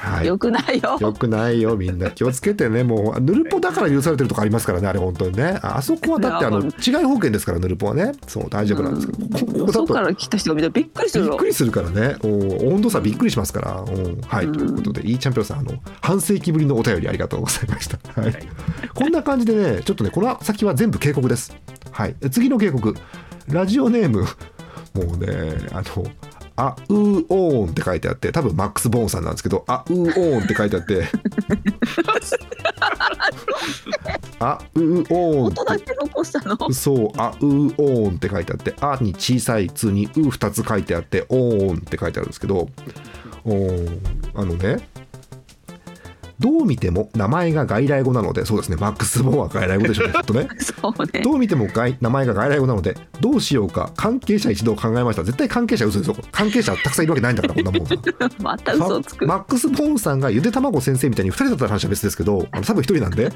[0.00, 0.96] はい、よくないよ。
[0.98, 2.10] よくないよみんな。
[2.10, 5.58] 気をつけてねもうヌルポだから許されてるとこありますからねあれ本当にね。
[5.62, 6.70] ああそこはだってあの違い
[7.04, 8.12] 保険ですからヌルポはね。
[8.26, 9.06] そう大丈夫なんです。
[9.06, 11.30] けど、こここだと外から来た人が見たらびっくりするよ。
[11.32, 11.46] びっく。
[11.46, 12.16] りするからね。
[12.22, 13.82] お温度差びっくりしますから。
[13.82, 13.86] お
[14.26, 14.52] はい、うん。
[14.52, 18.34] ということでいいチャンピオンさんあの半世紀ぶりのお便りありがとうございました、はい。
[18.94, 21.54] こんな感じでねちょっとねこの先は全部警告です。
[21.90, 22.16] はい。
[22.30, 22.94] 次の警告。
[23.48, 24.24] ラジオネーム。
[24.94, 26.04] もうねあの
[26.62, 31.04] あうーおーんって書いてあって多分マックス・ボーンさんなんですけどあうーおーんって書いてあって
[34.40, 36.72] あうーおーんって音だけ残したの？
[36.72, 42.68] そう、あ、う、おーんって書いてあって、あに小さいつにう二つ書いてあって、おーんって書いてあるんですけど、
[43.44, 44.00] おー
[44.34, 44.88] あのね、
[46.40, 50.48] どう見ても名前が外来語なので、そうですね、マックス・ボーンは外来語でしょうね、 きっとね。
[50.58, 51.20] そうね。
[51.22, 55.22] どう見ても外名前が外来語なので、どうしようか、関係者一同考えました。
[55.22, 56.16] 絶対関係者嘘ですよ。
[56.32, 57.94] 関係者たくさんいるわけないんだから、こんなもんさ。
[58.42, 59.26] また嘘をつく。
[59.26, 63.30] マックス・ボーンさんがゆで卵先生みたいに2人だった話は別ですけどあの多分1人なんで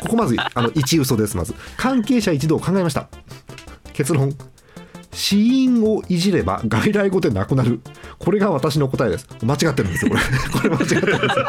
[0.00, 3.08] ここまずあの1嘘ですまず関係者一同考えました
[3.92, 4.34] 結論
[5.12, 7.80] 死因をいじれば外来語でなくなる。
[8.18, 9.28] これが私の答えです。
[9.42, 10.22] 間違ってるんですよこれ。
[10.60, 11.46] これ間違ってるんですよ。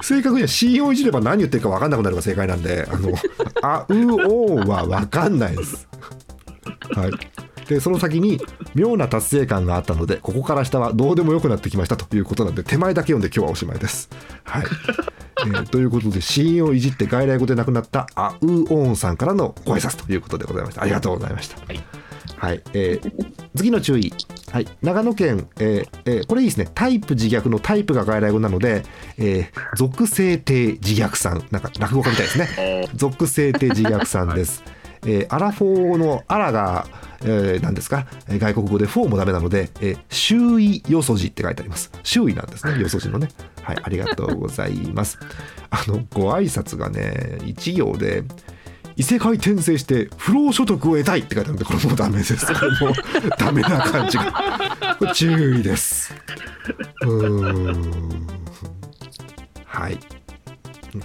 [0.00, 3.12] 正確には死因をいじれば何言ってるか分かんなくなるが正解なんであの
[3.62, 5.88] 「あうおー」は分かんないです。
[6.94, 7.10] はい。
[7.66, 8.40] でその先に
[8.74, 14.08] 妙な達成感があったのでここから下はどうでもよくなってきましたということなんで手前だけ読んで今日はおしまいです。
[14.44, 14.64] はい。
[15.46, 20.82] えーということで死因をいじって外来語で亡くなったあうおんさんからのご挨拶ということでございました。
[20.82, 21.58] ありがとうございました。
[21.66, 22.07] はい。
[22.38, 22.62] はい。
[22.74, 24.12] えー次の注意、
[24.52, 26.68] はい、長野県、えーえーこれいいですね。
[26.74, 28.84] タイプ自虐のタイプが外来語なので、
[29.18, 31.44] えー属性定自虐さん。
[31.50, 32.88] なんか落語家みたいですね。
[32.94, 34.62] 属性定自虐さんです。
[35.06, 36.86] えーアラフォーのアラが、
[37.22, 38.06] えー何ですか？
[38.28, 41.90] えー外国語でフォーもダメなので、えー周囲よそじって書いてあります。
[42.04, 42.78] 周囲なんですね。
[42.80, 43.28] よそじのね。
[43.62, 43.78] はい。
[43.82, 45.18] ありがとうございます。
[45.70, 48.22] あのご挨拶がね一行で
[48.98, 52.44] 異世界転生して不労所得を得たいって書いてあるんでこれもうダメです。
[52.46, 52.92] これもう
[53.38, 55.14] ダメな感じが。
[55.14, 56.12] 注意です。
[57.02, 58.26] うん。
[59.64, 60.17] はい。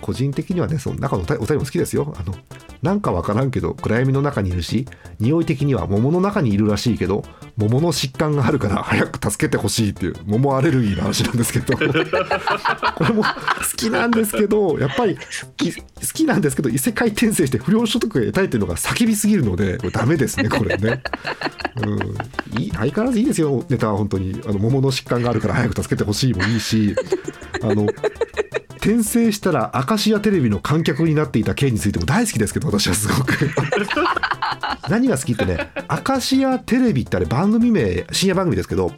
[0.01, 2.13] 個人的にはねその中のお便りも好きですよ。
[2.17, 2.35] あの
[2.81, 4.87] なんかわからんけど暗闇の中にいるし
[5.19, 7.23] 匂い的には桃の中にいるらしいけど
[7.57, 11.77] 桃の疾患があるから早く助けてほしいっていう桃アレルギーの話なんですけど。
[12.95, 13.29] これも好
[13.75, 15.81] きなんですけどやっぱりい好
[16.13, 21.01] きなんですけど異世界転生して不良所得を得たいっていうのが叫びすぎるのでこれダメですねこれね。
[21.75, 24.41] うん、いい相変わらずいいですよネタは本当に。
[24.45, 26.95] あの桃の疾患があるから早く助けてほしいもいいし。
[27.61, 27.87] あの
[28.83, 33.49] 転生したらアカシアテレビの観客になっていた件についても大好きですけど私はすごく。
[34.89, 38.91] 何が好きってねアカシアテレビってあれ番組名深夜番組ですけど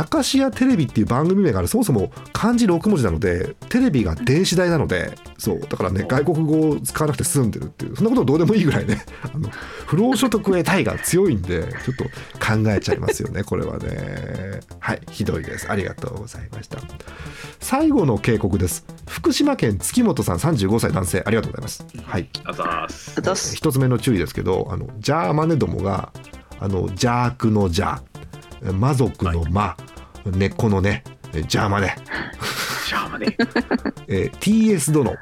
[0.00, 9.50] アカシアテレビっていう番組名があるそもそも漢字6文字なのでテレビが電子代なのでそうだからね外国語を使わなくて済んでるっていうそんなことどうでもいいぐらいね あの
[9.84, 12.04] 不労所得得たいが強いんでちょっと
[12.38, 14.60] 考えちゃいますよね これはね。
[14.78, 15.70] はいひどいです。
[15.70, 16.78] ありがとうございました。
[17.60, 18.86] 最後の警告です。
[19.06, 21.84] 福島県月本さん35歳男性ありがとうございます。
[22.02, 22.30] はい。
[22.44, 23.54] あざーすあざっす。
[23.54, 26.10] 一つ目の注意ですけどあのジャーマネどもが
[26.58, 28.02] あの邪悪の邪
[28.62, 29.76] 魔族の魔、
[30.26, 31.96] 根っこのねジャーマネ、
[32.86, 33.26] シャーマネ。
[34.08, 35.14] えー TS 殿、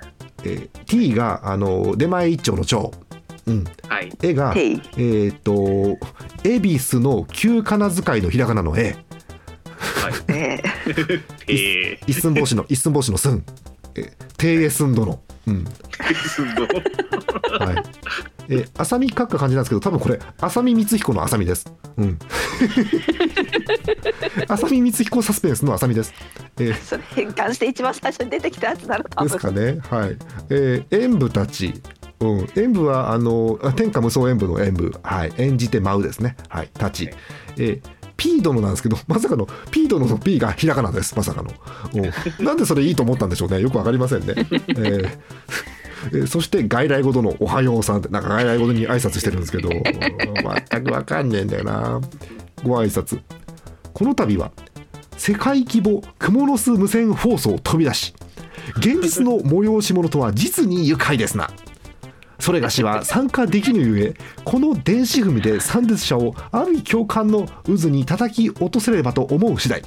[0.45, 2.91] えー T があの出前一丁の長、
[3.47, 4.13] うん、はい。
[4.23, 4.55] 絵が。
[4.57, 5.99] えっ、と
[6.45, 8.97] 恵比寿の旧仮名遣いのひらがなの絵。
[9.79, 10.13] はい。
[10.29, 10.63] え
[11.47, 13.45] え 一寸法師の一寸法師の寸、
[13.95, 15.71] えー、TS 殿うんは
[17.73, 17.77] い。
[18.51, 21.71] えー、浅見閣下感じなんですけど、多分これ、浅見光彦の浅見です。
[21.97, 22.19] うん。
[24.49, 26.13] 浅見光彦サスペンスの浅見です。
[26.59, 29.79] えーそれ変換して一番最初に出てきたやつなの多分ですかね。
[29.91, 30.17] はい。
[30.51, 31.75] えー、演舞たち。
[32.21, 37.11] うん、演舞はあのあ天下無双演舞の演舞、はい、演じて舞うですね、はい、たち、
[37.57, 37.83] えー、
[38.19, 41.51] ピードのなんですけど、 まさかのピードのの P がひらがなです、まさかの。
[41.95, 42.43] う。
[42.43, 44.35] ん なんでそれいいと思ったんでしょうね、よくわかりませんね。
[44.37, 45.09] えー。
[46.13, 49.69] えーそして外来語との「おはようさん」ってなんか外来語に挨拶してるんですけど。
[49.69, 52.01] 全くわかんねえんだよな。
[52.63, 53.19] ご挨拶。
[53.93, 54.53] この度は
[55.17, 58.15] 世界規模クモの巣無線放送飛び出し
[58.77, 61.51] 現実の催し物とは実に愉快ですな
[62.39, 69.83] それがしは 参加できぬゆえこの電子組で参列者を阿鼻共感の渦に叩き落とせればと思う次第。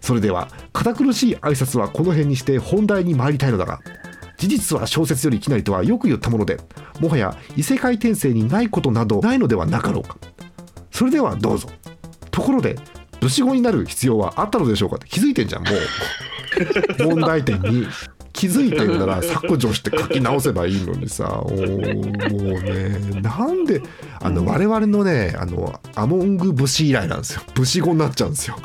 [0.00, 3.80] それでは堅苦しい挨拶はこの辺にして本題に参りたいのだが
[4.38, 6.60] 事実は小説よりきなりとはよく言ったもので
[7.00, 10.16] もはや異世界転生にないことなどないのではなかろうか。
[10.92, 11.68] それではどうぞ。
[12.30, 12.76] ところで
[13.20, 14.96] 武士語になる必要はあったのでしょうか？
[14.96, 15.70] って気づいてんじゃんも
[17.00, 17.02] う。
[17.04, 17.86] 問題点に
[18.36, 21.24] 気づいてるなら削除して書き直せばいいのにさ。
[21.24, 23.82] もうねなんで
[24.20, 27.42] あの我々のねあのアモング武士以来なんですよ。
[27.54, 28.56] 武士語になっちゃうんですよ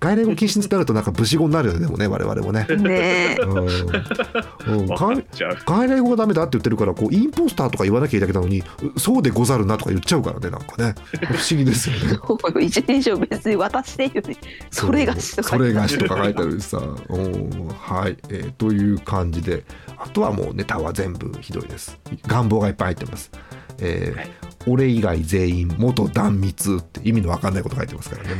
[0.00, 2.66] 外来語禁止になるとなんか武士語になるよねでもね 我々もね。
[2.76, 3.36] ねえ。
[3.40, 4.80] うん。
[4.80, 4.86] うん。
[4.88, 8.60] 外来語がダメだって言ってるからこうインポスターとか言わなきゃいいだけなのに
[8.94, 10.94] うそうでござるなとか言っちゃうからねなんかね。
[11.20, 12.64] 不思議ですよね。
[12.64, 14.36] 一年以上別に渡していいのに
[14.70, 16.78] それがしとかそれがしとか書いてあるしさ。
[16.78, 17.68] うん。
[17.78, 19.64] はい、えーという感じで。
[20.02, 21.98] あとはもうネタは全部ひどいです。
[22.26, 23.30] 願望がいっぱい入ってます。
[23.78, 28.30] えー俺以外全員元断密って意味のわかんないこと書いてますからね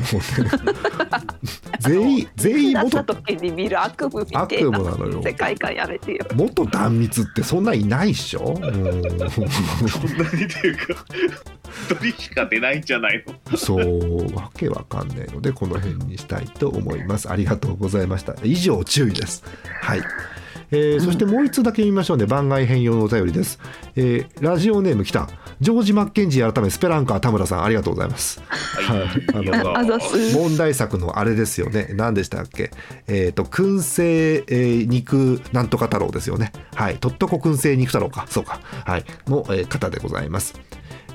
[1.81, 6.27] 全員全員元時に見る悪夢みたい悪夢ななのよ世界観やめてよ。
[6.35, 8.55] 元断密ってそんないないっしょ。
[8.55, 9.53] うんそんな
[10.35, 10.95] にっていうか
[11.89, 13.57] 一人しか出ないんじゃないの？
[13.57, 17.31] そうわけわかんないのでこの辺にしたいと思います。
[17.31, 18.35] ありがとうございました。
[18.43, 19.43] 以上注意です。
[19.81, 20.03] はい
[20.73, 22.27] えーそしてもう一つだけ見ましょうね。
[22.27, 23.59] 番外編用のお便りです、
[23.97, 25.29] えーラジオネーム来た。
[25.61, 28.41] ジョージ・マッケンジー改めスペランカー田村さんありがとうございます。
[28.41, 29.51] はい。
[29.53, 30.35] あのあざす。
[30.35, 32.71] 問題作のあれですよね何でしたっけ？
[33.09, 36.53] えっ、と燻製、えー肉なんとか太郎ですよね。
[36.75, 36.99] はい。
[36.99, 38.27] とっとこ燻製肉太郎か。
[38.29, 38.61] そうか。
[38.85, 39.05] はい。
[39.27, 40.55] の、えー方でございます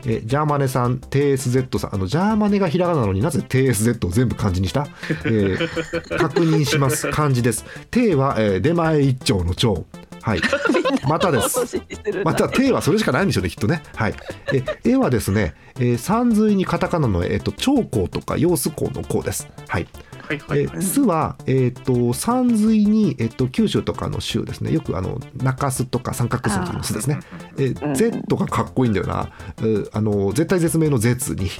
[0.08, 1.96] えジャーマネさん TSZ さん。
[1.96, 4.88] あのジャーマネがひらがなのになぜ TSZ を全部漢字にした、
[5.26, 7.10] えー確認します。
[7.12, 7.66] 漢字です。
[7.92, 9.86] T は、えー出前一丁の丁。
[10.26, 10.42] はい
[11.08, 11.80] またです
[12.24, 13.84] また手はそれしかないんでしょうねきっとね。
[13.96, 14.16] はい。
[14.52, 19.48] え絵はですね、えー、三髄にカタカナのえっ、と長江とか揚子江の江です。
[19.68, 19.88] はい。
[20.28, 24.72] はいはいえー巣はえっ、と三髄にえっ、と九州とかの州ですね。
[24.72, 27.20] よくあの中洲とか三角巣の巣ですね。
[27.58, 29.30] えーうん Z がかっこいいんだよな。
[29.60, 31.52] えーあの絶対絶命の Z に。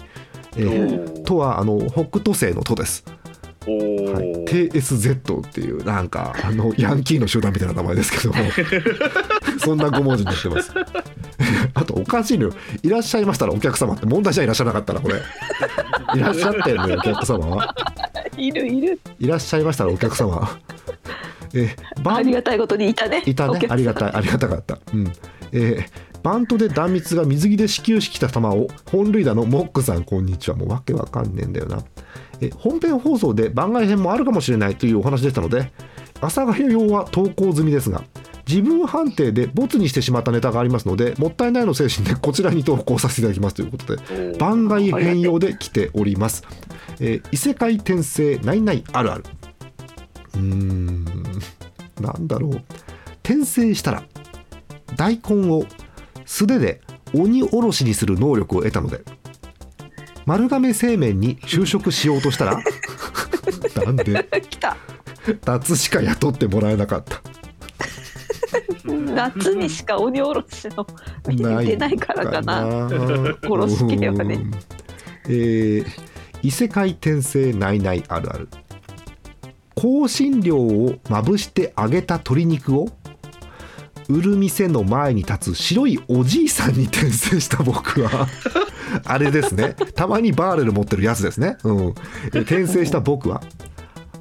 [0.58, 3.06] えーとはあの北斗星のとです。
[3.66, 8.36] はい、TSZ っていうなんかあのヤンキーの集団みたいな名前ですけども。
[9.58, 10.72] そんな5文字になってます。
[11.74, 12.54] あとおかしいのよ。
[12.84, 15.16] いらっしゃいましたらお客様って問題じゃいらっしゃらなかったらこれ。
[16.16, 17.76] いらっしゃってるのよお客様は。
[18.38, 19.00] いるいる。
[19.20, 20.60] いらっしゃいましたらお客様。
[21.54, 23.60] えありがたいことにいたねいたね。
[23.68, 24.78] ありがたいありがたかった。
[24.94, 25.12] うん。
[25.52, 30.56] えーバントで断蜜が水着で始球式した玉を本塁打のモックさんこんにちは。
[30.56, 31.84] もうわけわかんねえんだよな
[32.42, 35.72] え本編放送で番外編もあるかもしれないというお話でしたので
[36.16, 38.04] 阿佐ヶ谷用は投稿済みですが
[38.48, 46.44] 自分判定でボツにしてしまったネタがありますのでもったいないの精神でこちらに投稿させていただきますということで番外編用で来ております、
[47.00, 49.24] えー異世界転生ないないあるある。
[50.36, 51.06] うーん
[52.00, 52.62] なんだろう。
[53.24, 54.04] 転生したら
[54.96, 55.66] 大根を
[56.26, 56.82] 素手で
[57.14, 59.02] 鬼おろしにする能力を得たので
[60.26, 62.58] 丸亀製麺に就職しようとしたら？
[63.86, 64.28] なんで？
[64.50, 64.78] 来た。
[65.46, 67.22] 夏しか雇ってもらえなかった。
[68.86, 70.86] 夏にしか鬼おろしの
[71.28, 72.88] 見てないからかな。
[73.44, 74.36] 殺し系はね。
[74.36, 74.52] うん。
[75.28, 75.86] えー
[76.42, 78.48] 異世界転生ないないあるある。
[79.76, 82.88] 香辛料をまぶして揚げた鶏肉を
[84.10, 88.28] 売る店の前に立つ白いおじいさんに転生した僕は
[89.06, 89.76] あれですね。
[89.96, 91.96] たまにバーレル持ってるやつですね、うん、
[92.34, 93.42] え転生した僕は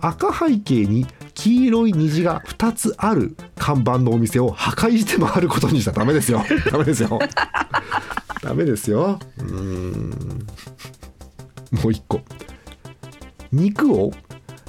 [0.01, 5.93] 赤背景に黄色い虹が2つある看板のお店を破壊して回ることにした。
[5.93, 6.45] らダメですよ。
[6.71, 7.19] ダメですよ。
[8.43, 9.19] ダメですよ。
[9.39, 10.47] うーん。
[11.83, 12.21] もう一個。
[13.51, 14.13] 肉を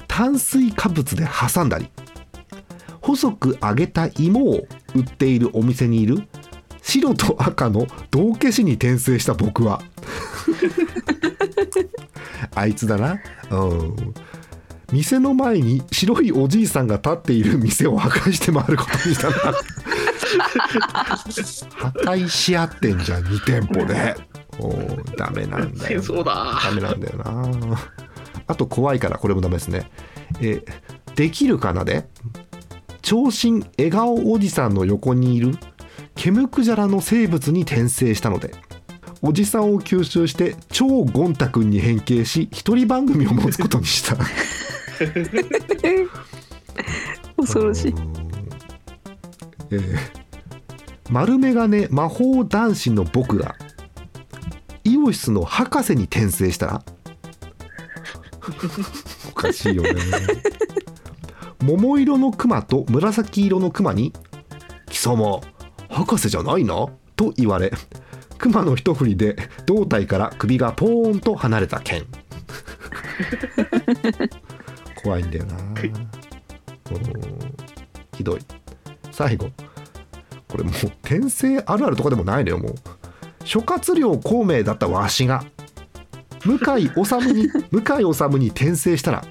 [0.08, 1.89] 炭水化物で挟んだり
[3.01, 6.28] 細く揚げた芋を売っているお店にいる
[6.82, 9.82] 白と赤の道化師に転生した僕は
[12.56, 13.20] あいつだな。
[13.52, 13.96] うん。
[14.91, 19.36] 店の前に白いおじいさんが立っている店を破壊して回ることにしたな。
[21.76, 24.16] 破壊し合ってんじゃん2店舗で。
[24.60, 26.60] おーダメなんだよ戦争だ。
[26.64, 27.52] ダメなんだよな。
[28.48, 29.89] あと怖いからこれもダメですね。
[30.39, 30.74] えー
[31.16, 32.08] できるかなで？
[33.02, 35.58] 長身笑顔おじさんの横にいる
[36.16, 38.54] ケムクジャラの生物に転生したので
[39.28, 44.15] おじさんを吸収して超ゴン太くんに変形し一人番組を持つことにした。
[47.36, 47.93] 恐ろしい。
[47.93, 48.26] あのー
[49.71, 49.97] えー
[51.09, 53.55] 丸眼鏡魔法男子の僕が
[54.84, 56.65] イオシスの博士に転生した。
[56.65, 56.84] ら
[59.30, 59.89] おかしいよね。
[61.61, 64.13] 桃色のクマと紫色のクマに
[64.89, 65.41] 「貴様
[65.89, 67.71] 博士じゃないな」と言われ
[68.38, 72.06] クマの一振りで胴体から首がポーンと離れた剣。
[75.04, 75.56] 怖いんだよな。
[75.56, 75.66] うん
[78.16, 78.42] ひどい。
[79.12, 79.50] 最後。
[80.48, 80.74] これもう
[81.04, 82.76] 転生あるあるとかでもないのよもう。
[83.44, 85.44] 諸葛亮孔明だったわしが
[86.44, 89.24] 向井治に向井治に転生したら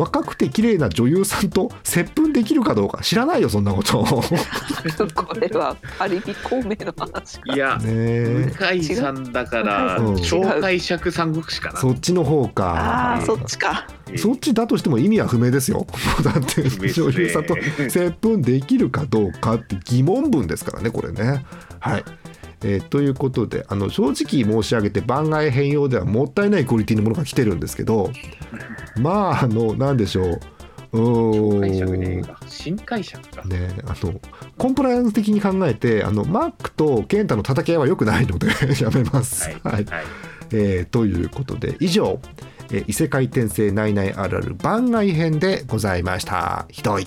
[0.00, 4.02] 若くて綺麗な女優さんと接吻できるかどうか知らないよそんなこと。
[5.14, 7.54] これはパリピ孔明の話か。
[7.54, 8.52] いやねえ。
[8.58, 10.14] 向井さんだからうん。
[10.14, 11.80] 紹介尺三国志かな。
[11.80, 12.70] そっちの方か。
[12.70, 13.86] ああそっちか。
[14.16, 15.86] そっちだとしても意味は不明ですよ。
[16.24, 17.54] だって女優さんと
[17.90, 21.44] 接吻できるかどうかって疑問文ですからねこれね。
[21.78, 22.04] はい
[22.62, 28.10] えーということであの正直申し上げて番外編用ではもったいないクオリティのものが来てるんですけど
[28.98, 30.40] まああのなんでしょう
[32.48, 34.20] 新解釈かねあの
[34.58, 38.48] コンプライアンス的に考えてあのマックとケンタの叩き合いは良くないので
[38.82, 39.44] やめます。
[39.44, 40.04] はいはいはい
[40.52, 42.20] えーということで以上、
[42.72, 46.66] えー異世界転生ナイナイあるある番外編でございました。
[46.70, 47.06] ひどい。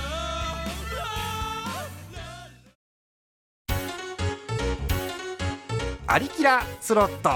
[6.11, 7.29] アリキラスロット。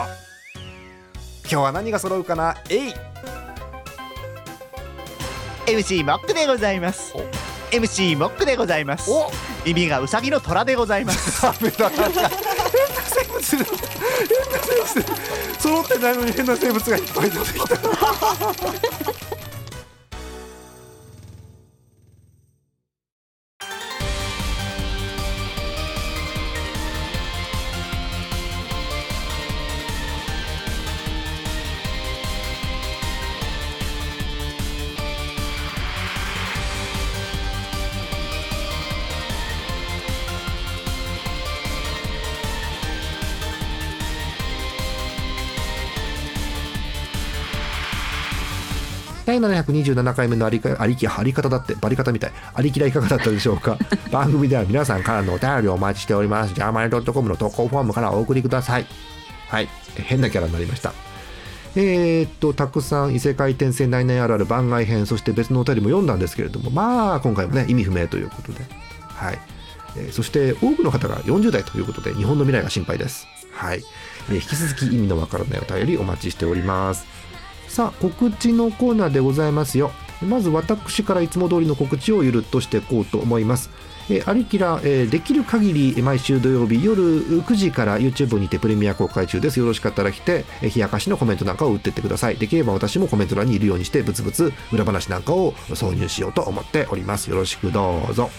[1.43, 2.57] 今日は何が揃うかな？
[2.69, 2.93] えい。
[5.65, 7.13] MC モックでございます。
[7.71, 9.09] MC モックでございます。
[9.09, 9.31] お。
[9.63, 11.41] 耳がウサギの虎でございます。
[11.41, 12.29] ダメだなんか変な
[13.05, 13.65] 生物変な
[14.59, 15.05] 生物
[15.57, 17.77] 揃ってないのに変な生物がいっぱい出てきた
[49.25, 52.31] 第727回目のありかありきあり方だってバリ方みたい。
[52.53, 53.77] ありきらいかがだったでしょうか？
[54.11, 56.53] 番組では皆さんからのお便りをお待ちしております。
[56.53, 58.85] ジャーマネドットコムの投稿フォームからお送りください。
[59.49, 59.69] はい。
[59.97, 60.93] 変なキャラになりました。
[61.77, 68.63] えーっとたくさん異世界転生内々あるある番外編そして別のお便りも読んだんですけれどもまあ今回もね意味不明ということで。
[69.09, 69.39] はい、
[69.97, 73.27] えーそして多くの方が40代ということで日本の未来が心配です。
[73.51, 73.83] はい、
[74.29, 77.05] えー引き続き意味のわからないお便りお待ちしております
[77.75, 79.91] さあ告知のコーナーでございますよ。
[80.25, 83.69] まず私からいつも通りの告知をゆるっとしていこうと思います。
[84.09, 87.01] えー、アリキラ、えーできる限り毎週土曜日夜
[87.41, 89.59] 9時から YouTube にてプレミア公開中です。
[89.59, 92.37] よろしかったら来てえー冷やかしのコメントなんかを打ってってください。
[92.37, 97.29] できれば私もコメント欄にいるようにしてブツブツ裏話なんかを挿入しようと思っております。
[97.29, 98.29] よろしくどうぞ。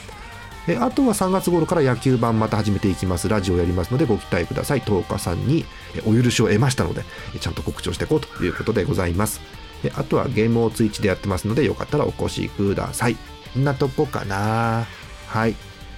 [0.68, 3.28] えあとは3月頃から野球版また始めていきます。
[3.28, 4.80] ラジオやりますのでご期待ください。
[4.80, 5.64] 10日さんに
[5.94, 7.04] えお許しを得ましたので
[7.34, 9.40] えちゃんと告知をしていこうということでございます。
[9.84, 13.16] えあとはゲームをツイッチでやってますのでよかったらお越しください。
[13.54, 14.86] こんなとこかな。
[15.28, 15.54] はい。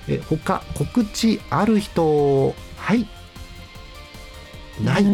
[0.06, 2.54] え他告知ある人？
[2.76, 3.06] はい。
[4.82, 5.04] ない？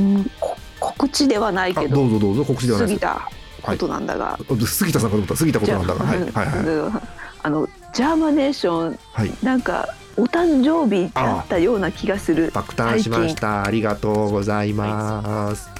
[0.81, 2.45] 告知ではないあけどどうぞどうぞ。
[2.45, 3.01] 告知ではないです。
[3.01, 3.31] 過ぎた
[3.63, 5.37] ことなんだが、杉田さんかと思った。
[5.37, 6.05] 杉田ことなんだが。
[6.05, 6.21] はい。
[6.21, 7.01] はいはいうん。
[7.43, 15.71] あのジャーマネーションはいなんかお誕生日だったような気がする爆誕しましたありがとうございます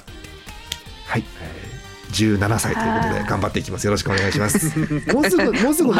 [1.07, 1.75] はい、えー
[2.15, 4.79] 17歳ということで頑張っていきますよろしくお願いします
[5.11, 5.91] もうすぐもうすぐ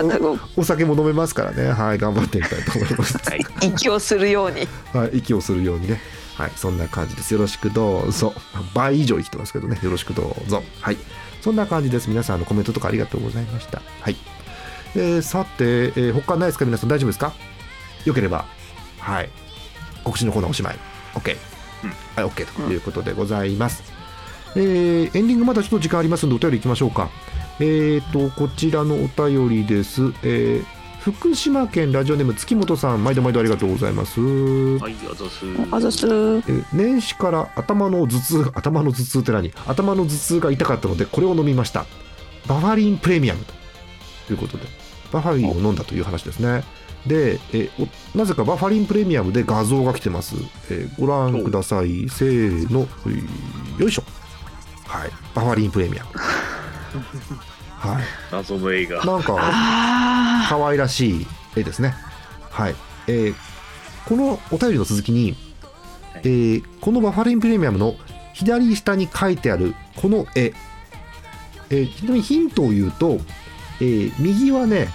[0.56, 6.00] お酒も飲めますからねはい頑張っていきたいと思いますはい息をするようにはい、息をするようにね。
[6.36, 7.34] はい、そんな感じです。
[7.34, 8.34] よろしくどうぞ。
[8.74, 9.80] 倍以上生きてますけどね。
[9.82, 10.64] よろしくどうぞ。
[10.82, 10.98] はい。
[11.42, 12.10] そんな感じです。
[12.10, 13.82] 皆さんあのコメントとかありがとうございました。
[14.02, 14.18] はい。
[14.96, 16.66] えーさて、えー他ないですか？
[16.66, 17.34] 皆さん大丈夫ですか？
[18.06, 18.46] よければ。
[19.00, 19.30] はい。
[20.04, 20.76] 告知のコーナーおしまい。
[21.14, 21.36] OK。
[21.84, 21.90] うん
[22.24, 23.84] はい、OK ということでございます。
[24.56, 27.10] えーエンディングまだちょっと時間ありますのでお便りいきましょうか。
[27.60, 30.02] えーと、こちらのお便りです。
[30.24, 30.66] えー
[31.06, 34.20] 福島県ラジオネーム月本さん、毎度毎度ありがとうございます。
[34.20, 39.54] はいあざすあざすえー年始から頭の頭痛頭の頭痛って何？
[39.68, 41.86] 頭の頭痛が痛かったのでこれを飲みました
[42.48, 43.46] バファリンプレミアム
[44.26, 44.64] ということで
[45.16, 46.66] バファリンを飲んだという話ですね。
[47.08, 47.70] で、え
[48.14, 50.36] なぜかバファリンプレミアムで画像が来てます、
[50.70, 52.10] えーご覧ください。
[52.10, 52.82] せーの。
[53.80, 54.04] よいしょ。
[54.86, 55.12] はい。
[55.34, 56.10] バファリンプレミアム。
[57.78, 58.04] はい。
[58.30, 59.06] 謎の映画。
[59.06, 61.96] なんかあ可愛らしい絵ですね。
[62.52, 62.76] はい。
[63.08, 63.36] えー
[64.06, 65.36] このお便りの続きに、
[66.18, 67.96] えーこのバファリンプレミアムの
[68.34, 70.54] 左下に書いてあるこの絵、
[71.70, 73.20] えーちなみにヒントを言うと、
[73.80, 74.90] えー右はね、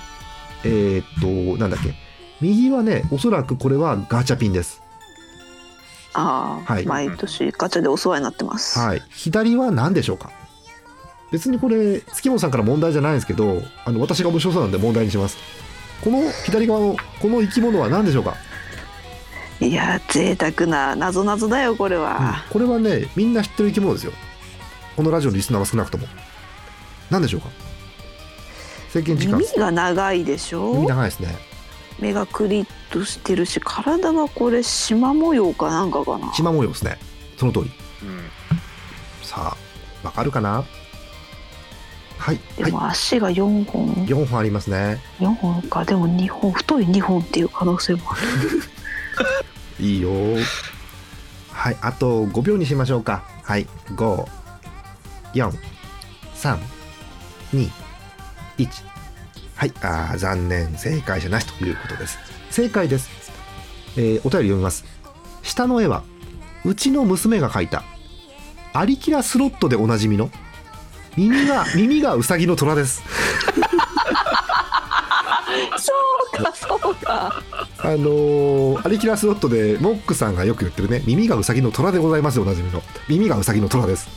[0.64, 1.94] えーっと、なんだっけ、
[2.40, 4.82] 右はね、おそらくこれはガチャピンです。
[6.12, 6.86] あー、はい。
[6.86, 9.02] 毎年ガチャでお世話になってます、はい。
[9.10, 10.30] 左は何でしょうか。
[11.30, 15.36] 別にこれ、月本さんから問題じゃないんですけど、あの私が面白そうなんで問題にします。
[16.02, 18.34] この左側のこの生き物は何でしょうか。
[19.60, 24.12] いや贅沢な謎謎だよこれは、これはねみんな知ってる生き物ですよ。
[24.96, 26.06] このラジオのリスナーは少なくとも。
[27.10, 27.48] 何でしょうか
[28.92, 29.38] 制限時間。
[29.38, 30.74] 耳が長いでしょ？
[30.74, 31.36] 耳長いですね。
[31.98, 36.28] 目がクリッとしてるし体はこれ縞模様かなんかかな？
[36.32, 36.98] 縞模様ですね。
[37.36, 37.70] その通り。
[38.02, 38.30] うん。
[39.22, 39.56] さ
[40.02, 40.64] あわかるかな？
[42.18, 42.40] はいはい。
[42.64, 45.00] でも足が4本、4本ありますね。
[45.20, 45.84] 4本か。
[45.84, 48.16] でも2本太い2本っていう可能性もあ
[49.78, 49.80] る。
[49.86, 50.10] いいよ。
[51.52, 53.24] はいあと5秒にしましょうか。
[53.42, 53.66] はい
[55.34, 57.70] 54321
[59.56, 60.74] はいあー残念。
[60.76, 62.18] 正解じゃなしということです。
[62.50, 63.08] 正解です、
[63.96, 64.84] えーお便り読みます。
[65.42, 66.02] 下の絵は
[66.64, 67.82] うちの娘が描いた
[68.72, 70.30] アリキラスロットでおなじみの
[71.16, 73.02] 耳が 耳がウサギの虎です。
[75.78, 75.92] そ
[76.40, 77.42] うかそうか。
[77.78, 84.08] あのーアリキラスロットでモックさんがよく言ってるね耳がウサギの虎でございますよおなじみの耳がウサギの虎です、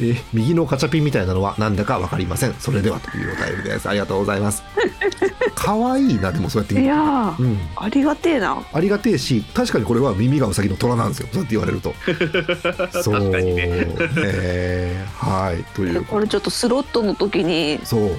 [0.00, 2.54] えー右のガチャピンみたいなのはなんだか分かりません。
[2.54, 3.88] それではというお便りです。
[3.88, 4.62] ありがとうございます。
[5.54, 7.58] 可愛いなでもそうやっていやーうん。
[7.76, 8.58] ありがてえな。
[8.72, 11.28] ありがてえし確かにこれは耳がウサギの虎なんですよ。
[11.32, 11.94] そうやって言われると。
[13.02, 13.14] そう。
[13.14, 13.66] 確かにね。
[13.66, 15.64] ねはい。
[15.74, 18.10] というこれちょっとスロットの時にそう。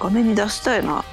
[0.00, 1.04] 画面に出したいな。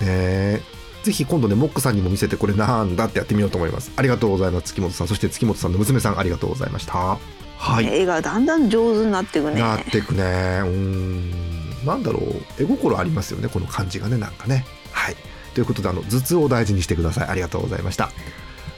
[0.00, 0.60] ね
[1.02, 3.90] ぜひ今度ねモックさんにも見せてこれなんだってやってみようと思います。
[3.96, 4.66] ありがとうございます。
[4.66, 5.08] 月本さん。
[5.08, 7.18] そして月本さんの娘さんありがとうございました
[7.62, 7.86] はい。
[7.86, 9.60] 絵がだんだん上手になっていくね。
[9.60, 10.22] なってくね。
[10.22, 11.86] うーん。
[11.86, 12.62] なんだろう。
[12.62, 14.66] 絵心ありますよねこの感じがねなんかね。
[14.90, 15.16] はい。
[15.54, 17.28] ということであの頭痛を大事にしてください。
[17.28, 18.10] ありがとうございました。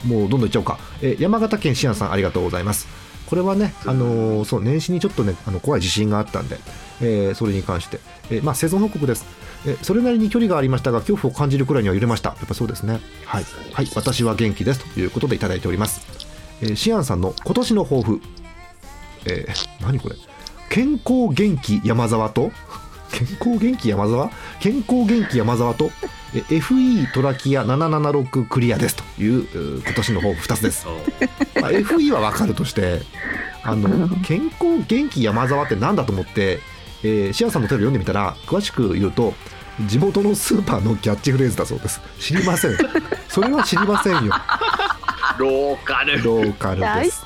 [0.05, 2.87] もうどんどんいっちゃおうか、え山形県シアンさんありがとうございます。
[3.25, 6.59] これはね、あのーそう年始にちょっとねあの怖い地震があったんで、
[7.01, 9.25] えーそれに関して、えーまあ、生存報告です、
[9.65, 12.29] えーそれなりに距離がありましたが恐怖を感じるくらいには揺れました。
[12.29, 12.99] やっぱそうですね。
[13.25, 14.93] はい、はい、私は元気です。
[14.93, 16.05] ということでいただいております、
[16.61, 18.21] えーシアンさんの今年の抱負
[19.25, 20.15] えー何これ？
[20.69, 22.51] 健康元気山沢と？
[23.11, 24.29] 健康元気山沢？
[24.59, 25.89] 健康元気山沢と？
[26.33, 29.47] え FE トラキア776クリアですという
[29.85, 30.85] 今年の抱負2つです、
[31.61, 33.03] まあ、FE は分かるとして
[33.63, 36.59] あの健康元気山沢って何だと思って、
[37.03, 39.33] えーシアンさんのテレビ読んでみたら詳しく言うと
[39.87, 41.99] 地元のスーパーのキャッチフレーズだそうです。
[42.19, 42.77] 知りません。
[43.27, 44.33] それは知りませんよ。
[45.37, 46.23] ローカル。
[46.23, 47.25] ローカルです。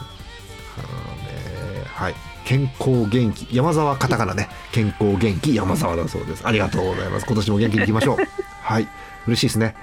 [2.50, 4.50] 健康元気山沢カタカナね。
[4.72, 6.48] 健康元気山沢だそうです。
[6.48, 7.28] ありがとうございます。
[7.28, 8.18] 今年も元気にいきましょう。
[8.64, 8.88] はい。
[9.28, 9.76] 嬉しいですね。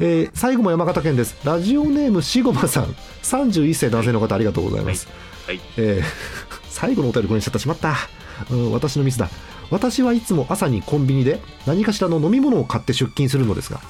[0.00, 1.38] えー最後も山形県です。
[1.44, 2.94] ラジオネームしごまさん。
[3.22, 5.08] 31歳男性の方ありがとうございます、
[5.46, 5.60] はい。
[5.78, 7.96] えー最後のお便りこれにしちゃったしまった、
[8.50, 9.30] うん、私のミスだ。
[9.70, 13.80] 私はいつも朝にコンビニで何かしらの飲み物を買って出勤するのですが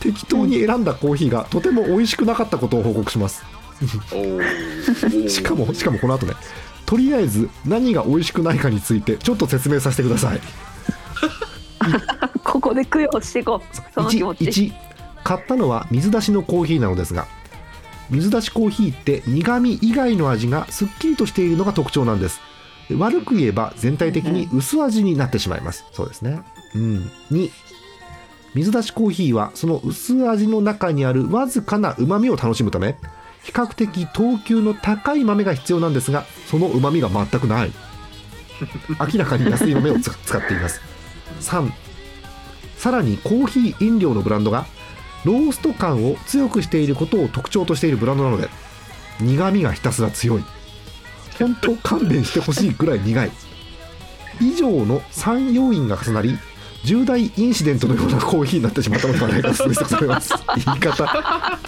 [0.00, 3.42] 適当に選んだコーヒーがとても美味しくなかったことを報告します。
[5.28, 6.34] しかもしかもこの後ね
[6.88, 10.40] とりあえず何が美味しくないかについてちょっと説明させてください。
[12.42, 13.76] ここで供養していこう。
[13.92, 14.72] その気持 1, ち1
[15.22, 17.26] 買ったのは水出しのコーヒーなのですが
[18.08, 22.40] 水出しコーヒーって苦味以外の味がすっきりとしているのが特徴なんです。
[22.96, 25.84] 悪く言えば全体的に薄味になってしまいます。
[25.92, 26.40] そうですね。
[26.74, 27.10] うん。
[27.30, 27.50] 2
[28.54, 32.96] 水出しコーヒーはその薄味の中にあるわずかな旨味を楽しむため
[33.48, 37.72] 比較的等級の高い豆が必要なんですがその旨味が全くない。
[39.00, 40.82] 明らかに安い豆を使っています。
[41.40, 41.72] 3
[42.76, 44.66] さらにコーヒー飲料のブランドが
[45.24, 48.50] ロースト感を強くしていることを特徴としているブランドなので
[49.18, 50.44] 苦味がひたすら強い。
[51.38, 53.30] 本当勘弁してほしいくらい苦い。
[54.42, 56.38] 以上の3要因が重なり
[56.84, 60.34] 重大インシデントのようなコーヒーになってしまったのではないかと推測されます。
[60.66, 61.58] 言い方。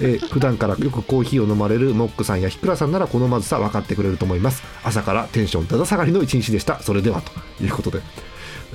[0.00, 4.62] えー普段からよくコーヒーを飲まれるモックさんやひくらさんならこのまずさ分かってくれると思います。
[4.84, 6.80] 朝からテンションだだ下がりの一日でした。
[6.80, 7.32] それではと
[7.64, 8.00] いうことで。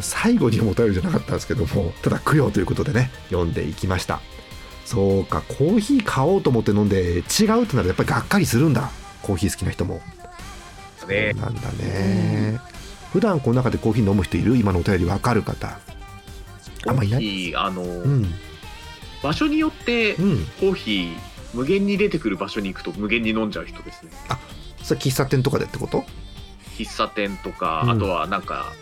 [0.01, 4.19] 最後にお便りじゃなかったんですけどもただ供養ということでね読んでいきました。
[4.83, 8.91] そうかコーヒー買おうと思って飲んで違うってなるとやっぱりがっかりするんだ。
[9.21, 10.01] コーヒー好きな人も。
[11.07, 11.31] ね。
[11.33, 12.59] そうなんだね。
[13.13, 14.57] 普段この中でコーヒー飲む人いる？
[14.57, 15.79] 今のお便り分かる方。
[16.87, 17.55] あんまいない？
[17.55, 18.25] あの、うん。
[19.23, 19.69] 場所によ
[20.15, 20.45] うん。
[20.59, 21.15] コーヒー
[21.53, 24.11] 無限に出てくる場所に行くと無限に飲んじゃう人ですね。
[24.83, 26.03] それ喫茶店とかでってこと？
[26.77, 27.89] 喫茶店とか、うん。
[27.91, 28.73] あとはなんか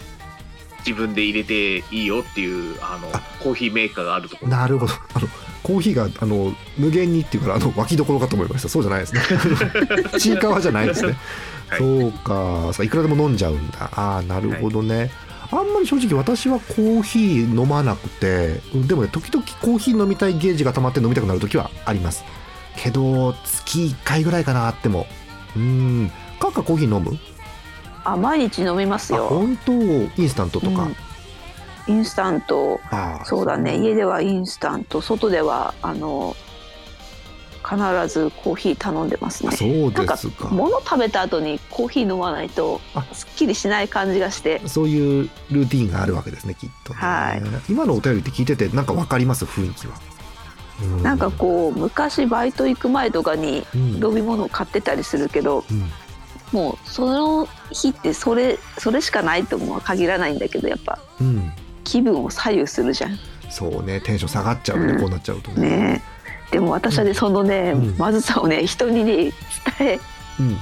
[0.80, 3.22] 自分で入れていいよっていうあのあ。
[3.44, 4.52] コーヒーメーカーがあるところ。
[4.52, 4.94] なるほど。
[5.14, 5.28] あの
[5.62, 8.70] コーヒーがあの無限にっていうからあの湧きどころかと思いました。
[8.70, 9.22] そうじゃないですね。
[10.20, 11.16] ちいかわじゃないですね、
[11.70, 11.80] はい。
[11.80, 12.84] そうか。
[12.84, 13.90] いくらでも飲んじゃうんだ。
[13.94, 15.10] ああなるほどね、
[15.60, 22.24] あんまり正直私はコーヒー飲まなくてうんでもね時々コーヒー飲みたいゲージが溜まって飲みたくなる時はあります。
[22.76, 25.06] けど月1回ぐらいかなあっても。
[25.56, 26.12] うん。
[26.40, 27.18] カッカコーヒー飲む？
[28.04, 29.26] あ毎日飲みますよ。
[29.26, 29.72] あ本当？
[29.74, 30.84] インスタントとか、
[31.88, 31.96] うん。
[31.96, 32.80] インスタント。
[33.24, 33.78] そうだね。
[33.78, 35.02] 家ではインスタント。
[35.02, 36.36] 外ではあの
[37.64, 39.56] 必ずコーヒー頼んでますね。
[39.56, 40.50] そうですか。
[40.50, 43.06] 物食べた後にコーヒー飲まないとあ。
[43.14, 44.62] すっきりしない感じがして。
[44.68, 47.72] そういうルーティンがあるわけですねきっとね、はい。
[47.72, 49.46] 今のお便りって聞いててなんかわかります？
[49.46, 49.94] 雰囲気は、
[51.00, 53.82] うなんかこう昔バイト行く前とかにうん。
[54.04, 55.90] 飲み物を買ってたりするけどうん。
[56.52, 61.52] もうその日ってそれそれしかないとも限らないんだけどやっぱうん。
[61.84, 63.18] 気分を左右するじゃん。
[63.50, 65.00] そうねテンション下がっちゃうね、うん。
[65.00, 65.70] こうなっちゃうとね。
[65.70, 66.04] ね
[66.54, 67.96] でも私はねそのね、うん。
[67.98, 69.34] まずさをね人にね伝
[69.80, 70.00] え
[70.40, 70.56] うん、い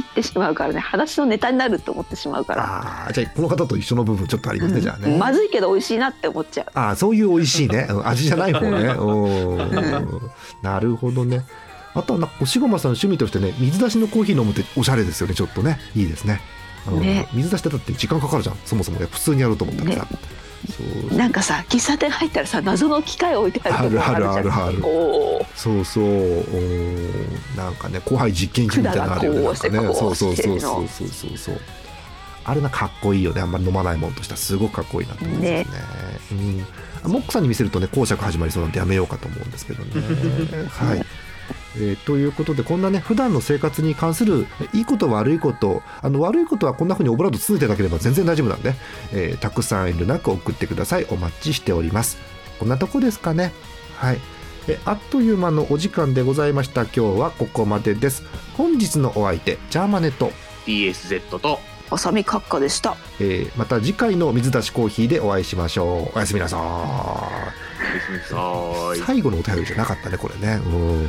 [0.00, 5.16] ってしまうからね話のネタになると思ってしまうから、ああじゃあこの方と一緒の部分ちょっとありますね、じゃあね。
[5.18, 6.66] まずいけど美味しいなって思っちゃう。
[6.74, 7.86] ああそういう美味しいね。
[7.90, 8.90] うん 味じゃない方ね。
[8.90, 10.30] おー。
[10.62, 11.44] なるほどね。
[11.94, 15.80] あとはなんか押駒さんの趣味としてね水出しのコーヒー飲むっておしゃれですよねちょっとね。
[15.94, 16.40] いいですね。
[16.88, 17.28] うんね。
[17.32, 19.06] 水出しってだって時間かかるじゃんそもそもね。
[19.10, 20.18] 普通にやろうと思ったらさ、そう
[21.12, 24.78] なんかさ喫茶店入ったらさ謎の機械置いてあるとこあるあるある
[25.54, 26.06] そうそう。
[27.56, 29.78] なんかね後輩実験機みたいなのあるよねんかね。
[29.78, 31.60] こそううそうそうそうそうそうそう。
[32.44, 33.40] あれなかっこいいよね。
[33.40, 35.66] あんまり飲まないもんとしてはすごくかっこいいなと思いますね。
[37.04, 39.90] うん、モックさんに見せるとね講釈始まりそうなんでやめようかと思うんですけどね。
[40.70, 41.04] はい
[41.78, 48.74] えーということでこんなね普段の生活に関するいいこと悪いことあの悪いことはこんな風にオブラート包んでいただければ全然大丈夫なんで、
[49.12, 51.06] えーたくさん遠慮なく送ってください。
[51.10, 52.18] お待ちしております。
[52.58, 53.52] こんなとこですかね。
[53.96, 54.18] はい。
[54.68, 56.82] えあっという間のお時間でございました。
[56.82, 58.24] 今日はここまでです。
[58.56, 60.32] 本日のお相手ジャーマネと
[60.66, 61.60] DSZ と。
[61.88, 62.96] あさみ閣下でした。
[63.20, 66.16] えーまた次回の水出しコーヒーでお会いしましょう。
[66.16, 69.02] おやすみなさおやすみなさいい。
[69.02, 70.60] 最後のお便りじゃなかったねこれね。
[70.66, 71.08] うん